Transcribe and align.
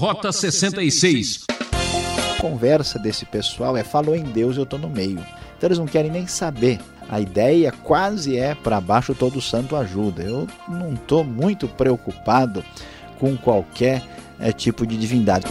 Rota 0.00 0.32
66. 0.32 1.44
A 1.50 2.40
conversa 2.40 2.98
desse 2.98 3.26
pessoal 3.26 3.76
é 3.76 3.84
falou 3.84 4.16
em 4.16 4.22
Deus, 4.22 4.56
eu 4.56 4.62
estou 4.62 4.78
no 4.78 4.88
meio. 4.88 5.22
Então 5.58 5.68
eles 5.68 5.78
não 5.78 5.84
querem 5.84 6.10
nem 6.10 6.26
saber. 6.26 6.80
A 7.06 7.20
ideia 7.20 7.70
quase 7.70 8.34
é 8.34 8.54
para 8.54 8.80
baixo 8.80 9.14
todo 9.14 9.42
santo 9.42 9.76
ajuda. 9.76 10.22
Eu 10.22 10.48
não 10.66 10.94
estou 10.94 11.22
muito 11.22 11.68
preocupado 11.68 12.64
com 13.18 13.36
qualquer 13.36 14.02
é, 14.38 14.50
tipo 14.52 14.86
de 14.86 14.96
divindade. 14.96 15.44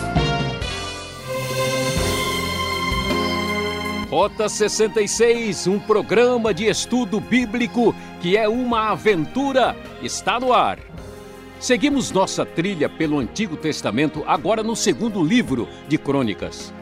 Rota 4.10 4.50
66, 4.50 5.68
um 5.68 5.78
programa 5.78 6.56
de 6.56 6.66
estudo 6.66 7.20
bíblico 7.20 7.94
que 8.20 8.36
é 8.36 8.50
uma 8.50 8.94
aventura, 8.94 9.76
está 10.02 10.40
no 10.40 10.52
ar. 10.52 10.89
Seguimos 11.60 12.10
nossa 12.12 12.46
trilha 12.46 12.88
pelo 12.88 13.20
Antigo 13.20 13.58
Testamento, 13.58 14.24
agora 14.26 14.64
no 14.64 14.78
segundo 14.78 15.22
livro 15.22 15.68
de 15.90 15.98
Crônicas. 15.98 16.74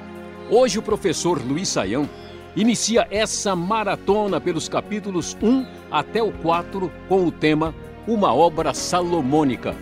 Hoje 0.52 0.78
o 0.78 0.84
professor 0.84 1.44
Luiz 1.44 1.70
Saião 1.70 2.08
inicia 2.56 3.08
essa 3.10 3.56
maratona 3.56 4.40
pelos 4.40 4.70
capítulos 4.70 5.36
1 5.42 5.66
até 5.90 6.22
o 6.22 6.32
4 6.32 6.92
com 7.10 7.26
o 7.26 7.32
tema 7.32 7.74
Uma 8.08 8.32
Obra 8.36 8.72
Salomônica. 8.72 9.76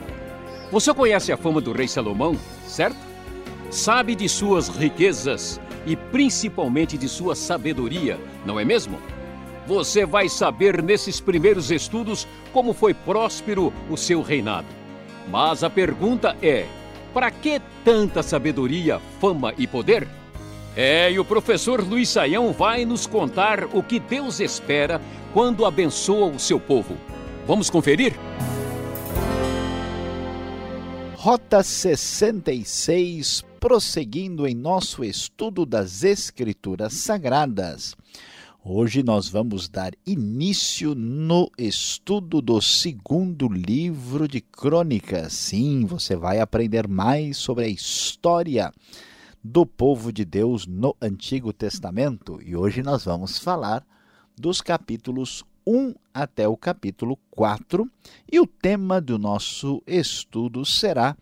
Você 0.71 0.93
conhece 0.93 1.29
a 1.29 1.35
fama 1.35 1.59
do 1.59 1.73
rei 1.73 1.89
Salomão, 1.89 2.37
certo? 2.65 2.97
Sabe 3.69 4.15
de 4.15 4.29
suas 4.29 4.69
riquezas 4.69 5.59
e 5.85 5.97
principalmente 5.97 6.97
de 6.97 7.09
sua 7.09 7.35
sabedoria, 7.35 8.17
não 8.45 8.57
é 8.57 8.63
mesmo? 8.63 8.97
Você 9.67 10.05
vai 10.05 10.29
saber 10.29 10.81
nesses 10.81 11.19
primeiros 11.19 11.69
estudos 11.69 12.25
como 12.53 12.71
foi 12.71 12.93
próspero 12.93 13.73
o 13.89 13.97
seu 13.97 14.21
reinado. 14.21 14.84
Mas 15.27 15.63
a 15.63 15.69
pergunta 15.69 16.35
é: 16.41 16.65
para 17.13 17.31
que 17.31 17.61
tanta 17.83 18.21
sabedoria, 18.21 18.99
fama 19.19 19.53
e 19.57 19.65
poder? 19.65 20.07
É, 20.75 21.09
e 21.09 21.17
o 21.17 21.23
professor 21.23 21.81
Luiz 21.81 22.09
Saião 22.09 22.51
vai 22.51 22.83
nos 22.83 23.07
contar 23.07 23.63
o 23.73 23.81
que 23.81 23.99
Deus 23.99 24.41
espera 24.41 25.01
quando 25.33 25.65
abençoa 25.65 26.27
o 26.27 26.37
seu 26.37 26.59
povo. 26.59 26.97
Vamos 27.47 27.69
conferir? 27.69 28.13
Rota 31.15 31.63
66, 31.63 33.43
prosseguindo 33.59 34.45
em 34.45 34.53
nosso 34.53 35.03
estudo 35.03 35.65
das 35.65 36.03
Escrituras 36.03 36.93
Sagradas. 36.93 37.95
Hoje 38.67 39.03
nós 39.03 39.29
vamos 39.29 39.69
dar 39.69 39.91
início 40.07 40.95
no 40.95 41.51
estudo 41.55 42.41
do 42.41 42.59
segundo 42.59 43.47
livro 43.47 44.27
de 44.27 44.41
Crônicas. 44.41 45.33
Sim, 45.33 45.85
você 45.85 46.15
vai 46.15 46.39
aprender 46.39 46.87
mais 46.87 47.37
sobre 47.37 47.65
a 47.65 47.67
história 47.67 48.73
do 49.43 49.67
povo 49.67 50.11
de 50.11 50.25
Deus 50.25 50.65
no 50.65 50.95
Antigo 50.99 51.53
Testamento 51.53 52.39
e 52.43 52.55
hoje 52.55 52.81
nós 52.81 53.05
vamos 53.05 53.37
falar 53.37 53.85
dos 54.35 54.61
capítulos 54.61 55.43
1 55.63 55.93
até 56.11 56.47
o 56.47 56.57
capítulo 56.57 57.19
4, 57.29 57.87
e 58.31 58.39
o 58.39 58.47
tema 58.47 58.99
do 58.99 59.19
nosso 59.19 59.79
estudo 59.85 60.65
será 60.65 61.15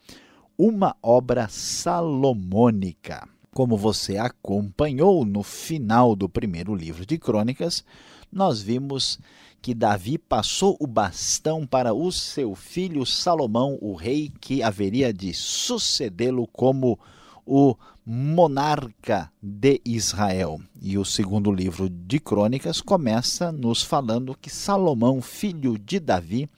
uma 0.57 0.95
obra 1.03 1.49
salomônica. 1.49 3.32
Como 3.53 3.77
você 3.77 4.17
acompanhou 4.17 5.23
no 5.23 5.43
final 5.43 6.15
do 6.15 6.27
primeiro 6.27 6.73
livro 6.73 7.05
de 7.05 7.19
Crônicas, 7.19 7.85
nós 8.31 8.61
vimos 8.61 9.19
que 9.61 9.75
Davi 9.75 10.17
passou 10.17 10.75
o 10.79 10.87
bastão 10.87 11.65
para 11.65 11.93
o 11.93 12.11
seu 12.11 12.55
filho 12.55 13.05
Salomão, 13.05 13.77
o 13.79 13.93
rei 13.93 14.31
que 14.41 14.63
haveria 14.63 15.13
de 15.13 15.33
sucedê-lo 15.33 16.47
como 16.47 16.99
o 17.45 17.75
monarca 18.03 19.31
de 19.41 19.79
Israel. 19.85 20.59
E 20.81 20.97
o 20.97 21.05
segundo 21.05 21.51
livro 21.51 21.87
de 21.87 22.19
Crônicas 22.19 22.81
começa 22.81 23.51
nos 23.51 23.83
falando 23.83 24.35
que 24.35 24.49
Salomão, 24.49 25.21
filho 25.21 25.77
de 25.77 25.99
Davi, 25.99 26.49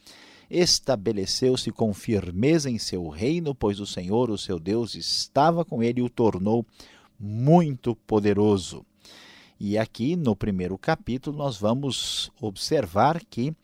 estabeleceu-se 0.49 1.71
com 1.71 1.93
firmeza 1.93 2.69
em 2.69 2.77
seu 2.77 3.07
reino, 3.09 3.53
pois 3.53 3.79
o 3.79 3.85
Senhor, 3.85 4.29
o 4.29 4.37
seu 4.37 4.59
Deus, 4.59 4.95
estava 4.95 5.65
com 5.65 5.81
ele 5.81 5.99
e 5.99 6.03
o 6.03 6.09
tornou 6.09 6.65
muito 7.19 7.95
poderoso. 7.95 8.85
E 9.59 9.77
aqui 9.77 10.15
no 10.15 10.35
primeiro 10.35 10.77
capítulo 10.77 11.37
nós 11.37 11.57
vamos 11.57 12.29
observar 12.41 13.23
que 13.23 13.55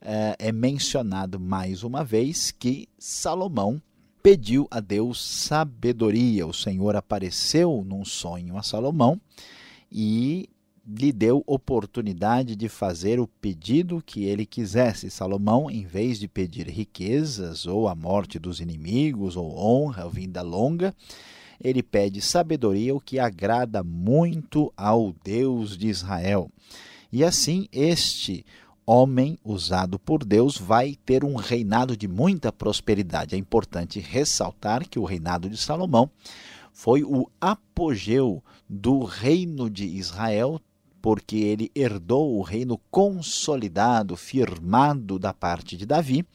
eh, 0.00 0.36
é 0.38 0.52
mencionado 0.52 1.38
mais 1.38 1.82
uma 1.82 2.02
vez 2.02 2.50
que 2.50 2.88
Salomão 2.98 3.80
pediu 4.22 4.66
a 4.70 4.80
Deus 4.80 5.22
sabedoria. 5.22 6.46
O 6.46 6.52
Senhor 6.52 6.96
apareceu 6.96 7.84
num 7.86 8.04
sonho 8.04 8.56
a 8.56 8.62
Salomão 8.62 9.20
e 9.92 10.48
lhe 10.86 11.12
deu 11.12 11.42
oportunidade 11.46 12.54
de 12.54 12.68
fazer 12.68 13.18
o 13.18 13.26
pedido 13.26 14.02
que 14.04 14.24
ele 14.24 14.46
quisesse. 14.46 15.10
Salomão, 15.10 15.70
em 15.70 15.84
vez 15.84 16.18
de 16.18 16.28
pedir 16.28 16.68
riquezas 16.68 17.66
ou 17.66 17.88
a 17.88 17.94
morte 17.94 18.38
dos 18.38 18.60
inimigos 18.60 19.36
ou 19.36 19.58
honra 19.58 20.04
ou 20.04 20.10
vinda 20.10 20.42
longa, 20.42 20.94
ele 21.60 21.82
pede 21.82 22.20
sabedoria, 22.20 22.94
o 22.94 23.00
que 23.00 23.18
agrada 23.18 23.82
muito 23.82 24.72
ao 24.76 25.14
Deus 25.24 25.76
de 25.76 25.88
Israel. 25.88 26.50
E 27.12 27.24
assim 27.24 27.66
este 27.72 28.44
homem 28.86 29.36
usado 29.44 29.98
por 29.98 30.24
Deus 30.24 30.56
vai 30.56 30.96
ter 31.04 31.24
um 31.24 31.34
reinado 31.34 31.96
de 31.96 32.06
muita 32.06 32.52
prosperidade. 32.52 33.34
É 33.34 33.38
importante 33.38 33.98
ressaltar 33.98 34.88
que 34.88 34.98
o 34.98 35.04
reinado 35.04 35.50
de 35.50 35.56
Salomão 35.56 36.08
foi 36.72 37.02
o 37.02 37.28
apogeu 37.40 38.42
do 38.68 39.02
reino 39.02 39.68
de 39.68 39.86
Israel, 39.86 40.60
porque 41.00 41.36
ele 41.36 41.70
herdou 41.74 42.36
o 42.36 42.42
reino 42.42 42.78
consolidado, 42.90 44.16
firmado 44.16 45.18
da 45.18 45.32
parte 45.32 45.76
de 45.76 45.86
Davi, 45.86 46.26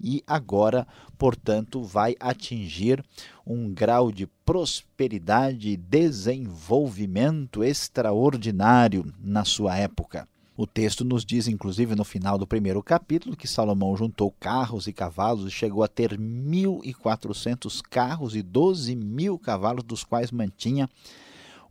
e 0.00 0.22
agora, 0.26 0.86
portanto, 1.16 1.82
vai 1.82 2.16
atingir 2.18 3.04
um 3.46 3.72
grau 3.72 4.10
de 4.10 4.26
prosperidade 4.44 5.68
e 5.68 5.76
desenvolvimento 5.76 7.62
extraordinário 7.62 9.12
na 9.22 9.44
sua 9.44 9.76
época. 9.76 10.28
O 10.54 10.66
texto 10.66 11.02
nos 11.04 11.24
diz, 11.24 11.48
inclusive, 11.48 11.94
no 11.94 12.04
final 12.04 12.36
do 12.36 12.46
primeiro 12.46 12.82
capítulo, 12.82 13.36
que 13.36 13.48
Salomão 13.48 13.96
juntou 13.96 14.30
carros 14.38 14.86
e 14.86 14.92
cavalos 14.92 15.46
e 15.46 15.50
chegou 15.50 15.82
a 15.82 15.88
ter 15.88 16.18
1.400 16.18 17.80
carros 17.88 18.36
e 18.36 18.42
12 18.42 18.94
mil 18.94 19.38
cavalos, 19.38 19.82
dos 19.82 20.04
quais 20.04 20.30
mantinha 20.30 20.90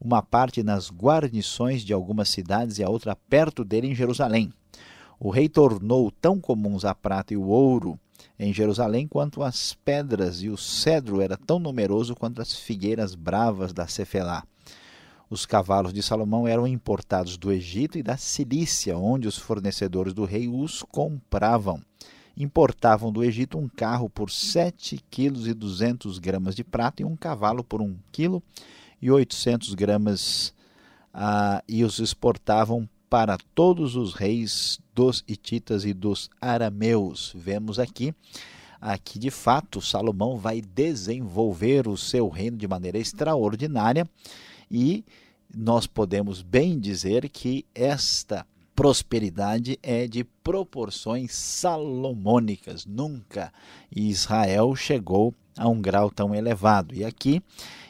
uma 0.02 0.24
parte 0.24 0.64
nas 0.64 0.90
guarnições 0.90 1.84
de 1.84 1.94
algumas 1.94 2.28
cidades 2.30 2.80
e 2.80 2.84
a 2.84 2.90
outra 2.90 3.16
perto 3.16 3.64
dele 3.64 3.88
em 3.88 3.96
Jerusalém. 3.96 4.52
O 5.20 5.30
rei 5.30 5.48
tornou 5.48 6.10
tão 6.10 6.42
comuns 6.42 6.84
a 6.84 6.96
prata 6.96 7.36
e 7.36 7.38
o 7.38 7.48
ouro 7.48 8.00
em 8.40 8.52
Jerusalém 8.52 9.08
quanto 9.08 9.44
as 9.44 9.74
pedras, 9.86 10.42
e 10.42 10.50
o 10.50 10.58
cedro 10.58 11.22
era 11.22 11.38
tão 11.38 11.60
numeroso 11.60 12.16
quanto 12.16 12.42
as 12.42 12.56
figueiras 12.56 13.14
bravas 13.14 13.72
da 13.72 13.88
Cefelá. 13.88 14.44
Os 15.30 15.46
cavalos 15.46 15.94
de 15.94 16.02
Salomão 16.02 16.48
eram 16.48 16.68
importados 16.68 17.38
do 17.38 17.52
Egito 17.52 17.98
e 17.98 18.04
da 18.04 18.18
Cilícia, 18.18 18.98
onde 18.98 19.28
os 19.28 19.38
fornecedores 19.38 20.14
do 20.14 20.26
rei 20.26 20.48
os 20.48 20.84
compravam. 20.84 21.82
Importavam 22.36 23.12
do 23.12 23.24
Egito 23.24 23.58
um 23.58 23.68
carro 23.68 24.10
por 24.10 24.32
7 24.32 25.04
quilos 25.10 25.48
e 25.48 25.54
200 25.54 26.20
gramas 26.20 26.56
de 26.56 26.64
prata 26.64 27.02
e 27.02 27.06
um 27.06 27.16
cavalo 27.16 27.64
por 27.64 27.82
1 27.82 27.96
quilo 28.12 28.42
e 29.02 29.12
800 29.12 29.74
gramas 29.74 30.54
ah, 31.14 31.64
e 31.68 31.84
os 31.84 32.00
exportavam 32.00 32.88
para 33.10 33.38
todos 33.54 33.96
os 33.96 34.14
reis 34.14 34.80
dos 34.96 35.24
hititas 35.28 35.84
e 35.84 35.94
dos 35.94 36.30
arameus. 36.40 37.34
Vemos 37.36 37.78
aqui 37.80 38.16
aqui 38.82 39.20
de 39.20 39.30
fato 39.30 39.80
Salomão 39.80 40.38
vai 40.38 40.60
desenvolver 40.60 41.88
o 41.88 41.96
seu 41.96 42.28
reino 42.30 42.58
de 42.58 42.68
maneira 42.68 42.98
extraordinária 42.98 44.10
e 44.70 45.06
nós 45.56 45.86
podemos 45.86 46.42
bem 46.42 46.80
dizer 46.80 47.30
que 47.30 47.66
esta 47.76 48.48
prosperidade 48.82 49.78
é 49.84 50.08
de 50.08 50.24
proporções 50.24 51.36
salomônicas. 51.36 52.84
Nunca 52.84 53.54
Israel 53.96 54.76
chegou 54.76 55.36
a 55.56 55.70
um 55.70 55.80
grau 55.80 56.10
tão 56.10 56.34
elevado. 56.34 56.96
E 56.96 57.06
aqui 57.06 57.44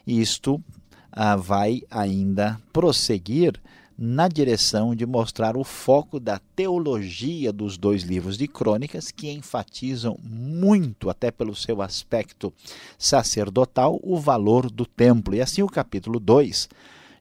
isto 0.05 0.61
ah, 1.09 1.37
vai 1.37 1.81
ainda 1.89 2.59
prosseguir 2.73 3.57
na 3.97 4.27
direção 4.27 4.93
de 4.93 5.05
mostrar 5.05 5.55
o 5.55 5.63
foco 5.63 6.19
da 6.19 6.41
teologia 6.57 7.53
dos 7.53 7.77
dois 7.77 8.03
livros 8.03 8.37
de 8.37 8.45
crônicas, 8.45 9.11
que 9.11 9.31
enfatizam 9.31 10.19
muito, 10.21 11.09
até 11.09 11.31
pelo 11.31 11.55
seu 11.55 11.81
aspecto 11.81 12.51
sacerdotal, 12.99 13.97
o 14.03 14.19
valor 14.19 14.69
do 14.69 14.85
templo. 14.85 15.35
E 15.35 15.39
assim 15.39 15.63
o 15.63 15.67
capítulo 15.67 16.19
2 16.19 16.67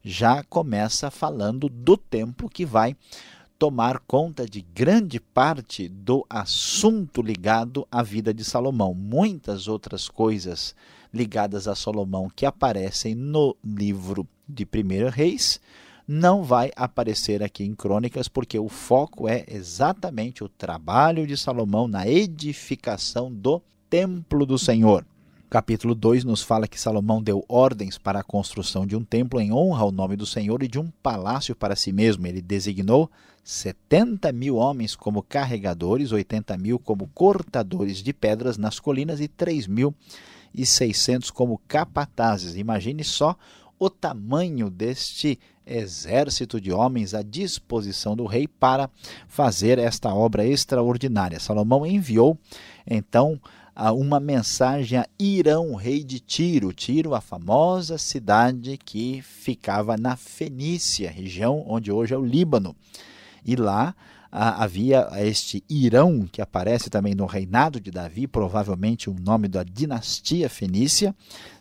já 0.02 0.42
começa 0.42 1.08
falando 1.08 1.68
do 1.68 1.96
templo 1.96 2.48
que 2.48 2.66
vai 2.66 2.96
tomar 3.60 3.98
conta 4.06 4.46
de 4.46 4.62
grande 4.62 5.20
parte 5.20 5.86
do 5.86 6.24
assunto 6.30 7.20
ligado 7.20 7.86
à 7.92 8.02
vida 8.02 8.32
de 8.32 8.42
Salomão. 8.42 8.94
Muitas 8.94 9.68
outras 9.68 10.08
coisas 10.08 10.74
ligadas 11.12 11.68
a 11.68 11.74
Salomão 11.74 12.30
que 12.34 12.46
aparecem 12.46 13.14
no 13.14 13.54
livro 13.62 14.26
de 14.48 14.64
1 14.64 15.10
Reis, 15.10 15.60
não 16.08 16.42
vai 16.42 16.70
aparecer 16.74 17.42
aqui 17.42 17.62
em 17.62 17.74
Crônicas, 17.74 18.28
porque 18.28 18.58
o 18.58 18.66
foco 18.66 19.28
é 19.28 19.44
exatamente 19.46 20.42
o 20.42 20.48
trabalho 20.48 21.26
de 21.26 21.36
Salomão 21.36 21.86
na 21.86 22.08
edificação 22.08 23.30
do 23.30 23.60
templo 23.90 24.46
do 24.46 24.58
Senhor. 24.58 25.04
Capítulo 25.50 25.96
2 25.96 26.22
nos 26.22 26.42
fala 26.42 26.68
que 26.68 26.80
Salomão 26.80 27.20
deu 27.20 27.44
ordens 27.48 27.98
para 27.98 28.20
a 28.20 28.22
construção 28.22 28.86
de 28.86 28.94
um 28.94 29.02
templo 29.02 29.40
em 29.40 29.52
honra 29.52 29.82
ao 29.82 29.90
nome 29.90 30.14
do 30.14 30.24
Senhor 30.24 30.62
e 30.62 30.68
de 30.68 30.78
um 30.78 30.88
palácio 31.02 31.56
para 31.56 31.74
si 31.74 31.90
mesmo. 31.90 32.24
Ele 32.24 32.40
designou 32.40 33.10
70 33.42 34.30
mil 34.30 34.54
homens 34.54 34.94
como 34.94 35.24
carregadores, 35.24 36.12
80 36.12 36.56
mil 36.56 36.78
como 36.78 37.08
cortadores 37.08 38.00
de 38.00 38.12
pedras 38.12 38.56
nas 38.56 38.78
colinas 38.78 39.20
e 39.20 39.26
3 39.26 39.66
mil 39.66 39.92
e 40.54 40.64
600 40.64 41.32
como 41.32 41.60
capatazes. 41.66 42.54
Imagine 42.54 43.02
só 43.02 43.36
o 43.76 43.90
tamanho 43.90 44.70
deste 44.70 45.36
exército 45.66 46.60
de 46.60 46.70
homens 46.70 47.12
à 47.12 47.22
disposição 47.22 48.14
do 48.14 48.24
rei 48.24 48.46
para 48.46 48.88
fazer 49.26 49.80
esta 49.80 50.14
obra 50.14 50.46
extraordinária. 50.46 51.40
Salomão 51.40 51.84
enviou 51.84 52.38
então 52.86 53.40
uma 53.88 54.20
mensagem 54.20 54.98
a 54.98 55.06
Irão, 55.18 55.74
rei 55.74 56.04
de 56.04 56.20
Tiro. 56.20 56.70
Tiro, 56.70 57.14
a 57.14 57.20
famosa 57.20 57.96
cidade 57.96 58.76
que 58.76 59.22
ficava 59.22 59.96
na 59.96 60.16
Fenícia, 60.16 61.10
região 61.10 61.64
onde 61.66 61.90
hoje 61.90 62.12
é 62.12 62.18
o 62.18 62.24
Líbano. 62.24 62.76
E 63.42 63.56
lá 63.56 63.94
havia 64.30 65.08
este 65.16 65.64
Irão, 65.68 66.28
que 66.30 66.42
aparece 66.42 66.90
também 66.90 67.14
no 67.14 67.24
reinado 67.26 67.80
de 67.80 67.90
Davi, 67.90 68.26
provavelmente 68.26 69.08
o 69.08 69.16
nome 69.18 69.48
da 69.48 69.64
dinastia 69.64 70.50
fenícia. 70.50 71.14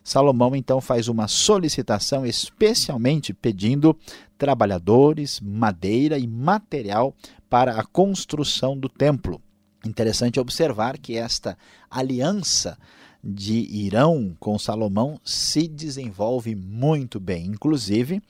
Salomão 0.04 0.56
então 0.56 0.82
faz 0.82 1.08
uma 1.08 1.28
solicitação, 1.28 2.26
especialmente 2.26 3.34
pedindo 3.34 3.98
trabalhadores, 4.38 5.40
madeira 5.40 6.18
e 6.20 6.28
material 6.28 7.16
para 7.50 7.80
a 7.80 7.84
construção 7.84 8.78
do 8.78 8.90
templo. 8.90 9.42
Interessante 9.86 10.40
observar 10.40 10.98
que 10.98 11.16
esta 11.16 11.58
aliança 11.90 12.78
de 13.24 13.60
Irão 13.70 14.36
com 14.40 14.58
Salomão 14.58 15.20
se 15.24 15.68
desenvolve 15.68 16.56
muito 16.56 17.20
bem. 17.20 17.46
Inclusive, 17.46 18.22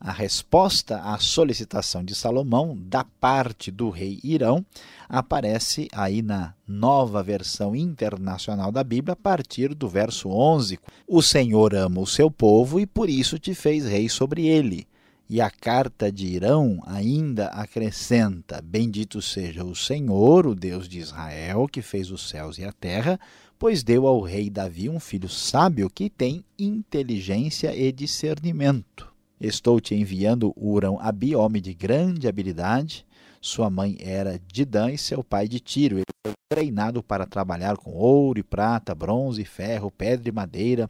a 0.00 0.12
resposta 0.12 1.00
à 1.00 1.18
solicitação 1.18 2.04
de 2.04 2.14
Salomão 2.14 2.76
da 2.78 3.04
parte 3.04 3.70
do 3.70 3.90
rei 3.90 4.20
Irão 4.22 4.64
aparece 5.08 5.88
aí 5.92 6.22
na 6.22 6.54
nova 6.66 7.22
versão 7.22 7.74
internacional 7.74 8.70
da 8.70 8.84
Bíblia, 8.84 9.14
a 9.14 9.16
partir 9.16 9.74
do 9.74 9.88
verso 9.88 10.28
11. 10.28 10.78
O 11.06 11.22
Senhor 11.22 11.74
ama 11.74 12.00
o 12.00 12.06
seu 12.06 12.30
povo 12.30 12.78
e 12.78 12.86
por 12.86 13.08
isso 13.08 13.38
te 13.38 13.54
fez 13.54 13.86
rei 13.86 14.08
sobre 14.08 14.46
ele. 14.46 14.86
E 15.28 15.40
a 15.40 15.50
carta 15.50 16.10
de 16.10 16.26
Irão 16.26 16.80
ainda 16.86 17.48
acrescenta: 17.48 18.62
Bendito 18.62 19.20
seja 19.20 19.64
o 19.64 19.74
Senhor, 19.74 20.46
o 20.46 20.54
Deus 20.54 20.88
de 20.88 21.00
Israel, 21.00 21.66
que 21.66 21.82
fez 21.82 22.12
os 22.12 22.28
céus 22.28 22.58
e 22.58 22.64
a 22.64 22.72
terra, 22.72 23.18
pois 23.58 23.82
deu 23.82 24.06
ao 24.06 24.20
rei 24.20 24.48
Davi 24.48 24.88
um 24.88 25.00
filho 25.00 25.28
sábio 25.28 25.90
que 25.90 26.08
tem 26.08 26.44
inteligência 26.56 27.74
e 27.74 27.90
discernimento. 27.90 29.12
Estou 29.40 29.80
te 29.80 29.96
enviando 29.96 30.54
Urão 30.56 30.98
Abi, 31.00 31.34
homem 31.34 31.60
de 31.60 31.74
grande 31.74 32.28
habilidade. 32.28 33.04
Sua 33.40 33.68
mãe 33.68 33.96
era 34.00 34.40
Didã 34.50 34.90
e 34.90 34.96
seu 34.96 35.22
pai 35.22 35.46
de 35.48 35.60
Tiro. 35.60 35.96
Ele 35.96 36.04
foi 36.24 36.34
treinado 36.48 37.02
para 37.02 37.26
trabalhar 37.26 37.76
com 37.76 37.90
ouro 37.92 38.38
e 38.38 38.42
prata, 38.42 38.94
bronze 38.94 39.44
ferro, 39.44 39.90
pedra 39.90 40.28
e 40.28 40.32
madeira, 40.32 40.88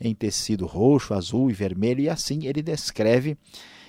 em 0.00 0.14
tecido 0.14 0.66
roxo, 0.66 1.14
azul 1.14 1.50
e 1.50 1.54
vermelho, 1.54 2.02
e 2.02 2.08
assim 2.08 2.46
ele 2.46 2.62
descreve 2.62 3.36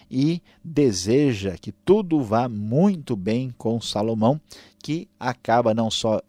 e 0.09 0.41
deseja 0.63 1.55
que 1.59 1.71
tudo 1.71 2.21
vá 2.21 2.47
muito 2.47 3.15
bem 3.15 3.53
com 3.57 3.81
Salomão, 3.81 4.39
que 4.79 5.07
acaba 5.19 5.73
não 5.73 5.89
só 5.89 6.21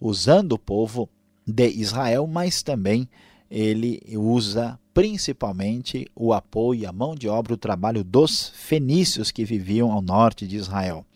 usando 0.00 0.52
o 0.52 0.58
povo 0.58 1.08
de 1.46 1.68
Israel, 1.68 2.26
mas 2.26 2.62
também 2.62 3.08
ele 3.50 4.02
usa 4.16 4.78
principalmente 4.92 6.06
o 6.14 6.32
apoio, 6.32 6.88
a 6.88 6.92
mão 6.92 7.14
de 7.14 7.28
obra, 7.28 7.54
o 7.54 7.56
trabalho 7.56 8.02
dos 8.02 8.48
fenícios 8.54 9.30
que 9.30 9.44
viviam 9.44 9.92
ao 9.92 10.02
norte 10.02 10.46
de 10.46 10.56
Israel. 10.56 11.06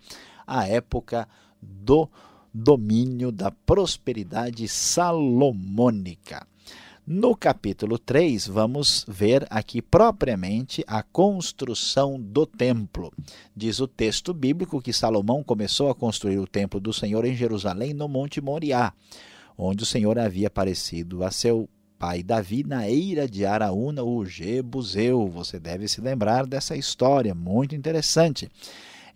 a 0.46 0.66
época 0.66 1.28
do 1.60 2.08
domínio 2.52 3.30
da 3.30 3.50
prosperidade 3.50 4.66
salomônica. 4.66 6.46
No 7.08 7.36
capítulo 7.36 8.00
3, 8.00 8.48
vamos 8.48 9.04
ver 9.06 9.46
aqui 9.48 9.80
propriamente 9.80 10.82
a 10.88 11.04
construção 11.04 12.20
do 12.20 12.44
templo. 12.44 13.12
Diz 13.54 13.78
o 13.78 13.86
texto 13.86 14.34
bíblico 14.34 14.82
que 14.82 14.92
Salomão 14.92 15.44
começou 15.44 15.88
a 15.88 15.94
construir 15.94 16.40
o 16.40 16.48
templo 16.48 16.80
do 16.80 16.92
Senhor 16.92 17.24
em 17.24 17.36
Jerusalém, 17.36 17.94
no 17.94 18.08
Monte 18.08 18.40
Moriá, 18.40 18.92
onde 19.56 19.84
o 19.84 19.86
Senhor 19.86 20.18
havia 20.18 20.48
aparecido 20.48 21.22
a 21.22 21.30
seu 21.30 21.68
pai 21.96 22.24
Davi 22.24 22.64
na 22.64 22.90
eira 22.90 23.28
de 23.28 23.46
Araúna, 23.46 24.02
o 24.02 24.24
Jebuseu. 24.24 25.28
Você 25.28 25.60
deve 25.60 25.86
se 25.86 26.00
lembrar 26.00 26.44
dessa 26.44 26.76
história, 26.76 27.36
muito 27.36 27.76
interessante 27.76 28.50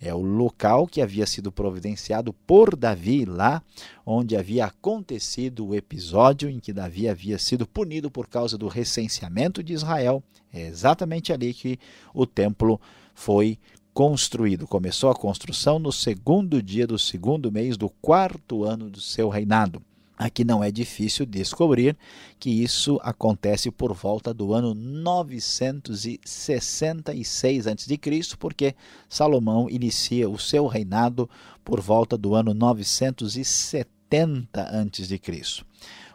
é 0.01 0.15
o 0.15 0.23
local 0.23 0.87
que 0.87 1.03
havia 1.03 1.27
sido 1.27 1.53
providenciado 1.53 2.33
por 2.33 2.75
Davi 2.75 3.27
lá 3.27 3.63
onde 4.05 4.37
havia 4.37 4.65
acontecido 4.67 5.67
o 5.67 5.75
episódio 5.75 6.49
em 6.49 6.59
que 6.59 6.73
Davi 6.73 7.07
havia 7.07 7.39
sido 7.39 7.67
punido 7.67 8.11
por 8.11 8.27
causa 8.27 8.57
do 8.57 8.67
recenseamento 8.67 9.63
de 9.63 9.75
Israel. 9.75 10.23
É 10.53 10.67
exatamente 10.67 11.33
ali 11.33 11.53
que 11.53 11.79
o 12.15 12.27
templo 12.27 12.81
foi 13.15 13.59
construído. 13.93 14.67
Começou 14.67 15.11
a 15.11 15.15
construção 15.15 15.79
no 15.79 15.93
segundo 15.93 16.63
dia 16.63 16.87
do 16.87 16.99
segundo 16.99 17.53
mês 17.53 17.77
do 17.77 17.91
quarto 17.91 18.65
ano 18.65 18.89
do 18.89 19.01
seu 19.01 19.29
reinado. 19.29 19.83
Aqui 20.21 20.45
não 20.45 20.63
é 20.63 20.71
difícil 20.71 21.25
descobrir 21.25 21.97
que 22.39 22.51
isso 22.51 23.01
acontece 23.03 23.71
por 23.71 23.95
volta 23.95 24.35
do 24.35 24.53
ano 24.53 24.75
966 24.75 27.67
a.C., 27.67 27.99
porque 28.39 28.75
Salomão 29.09 29.71
inicia 29.71 30.29
o 30.29 30.39
seu 30.39 30.67
reinado 30.67 31.27
por 31.65 31.81
volta 31.81 32.19
do 32.19 32.35
ano 32.35 32.53
970 32.53 34.61
a.C. 34.61 35.19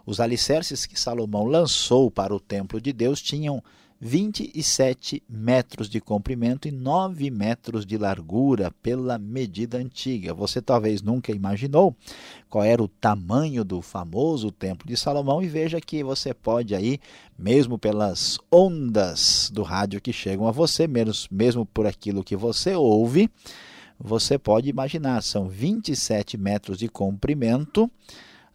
Os 0.06 0.20
alicerces 0.20 0.86
que 0.86 1.00
Salomão 1.00 1.46
lançou 1.46 2.12
para 2.12 2.32
o 2.32 2.40
templo 2.40 2.80
de 2.80 2.94
Deus 2.94 3.20
tinham 3.20 3.64
27 4.00 5.24
metros 5.28 5.90
de 5.90 6.02
comprimento 6.02 6.68
e 6.68 6.72
9 6.72 7.30
metros 7.32 7.86
de 7.86 7.98
largura 7.98 8.72
pela 8.82 9.18
medida 9.18 9.78
antiga. 9.78 10.34
Você 10.34 10.62
talvez 10.62 11.02
nunca 11.02 11.32
imaginou 11.32 11.96
qual 12.50 12.64
era 12.64 12.84
o 12.84 12.88
tamanho 12.88 13.64
do 13.64 13.82
famoso 13.82 14.52
Templo 14.52 14.88
de 14.88 14.98
Salomão 14.98 15.42
e 15.42 15.48
veja 15.48 15.80
que 15.80 16.04
você 16.04 16.34
pode 16.34 16.76
aí, 16.76 17.00
mesmo 17.38 17.78
pelas 17.78 18.38
ondas 18.52 19.50
do 19.54 19.64
rádio 19.64 20.02
que 20.02 20.12
chegam 20.12 20.48
a 20.48 20.52
você, 20.52 20.88
mesmo 21.32 21.66
por 21.66 21.88
aquilo 21.88 22.24
que 22.24 22.36
você 22.36 22.76
ouve, 22.76 23.30
você 23.98 24.38
pode 24.38 24.70
imaginar, 24.70 25.24
são 25.24 25.48
27 25.48 26.38
metros 26.38 26.78
de 26.78 26.90
comprimento 26.90 27.90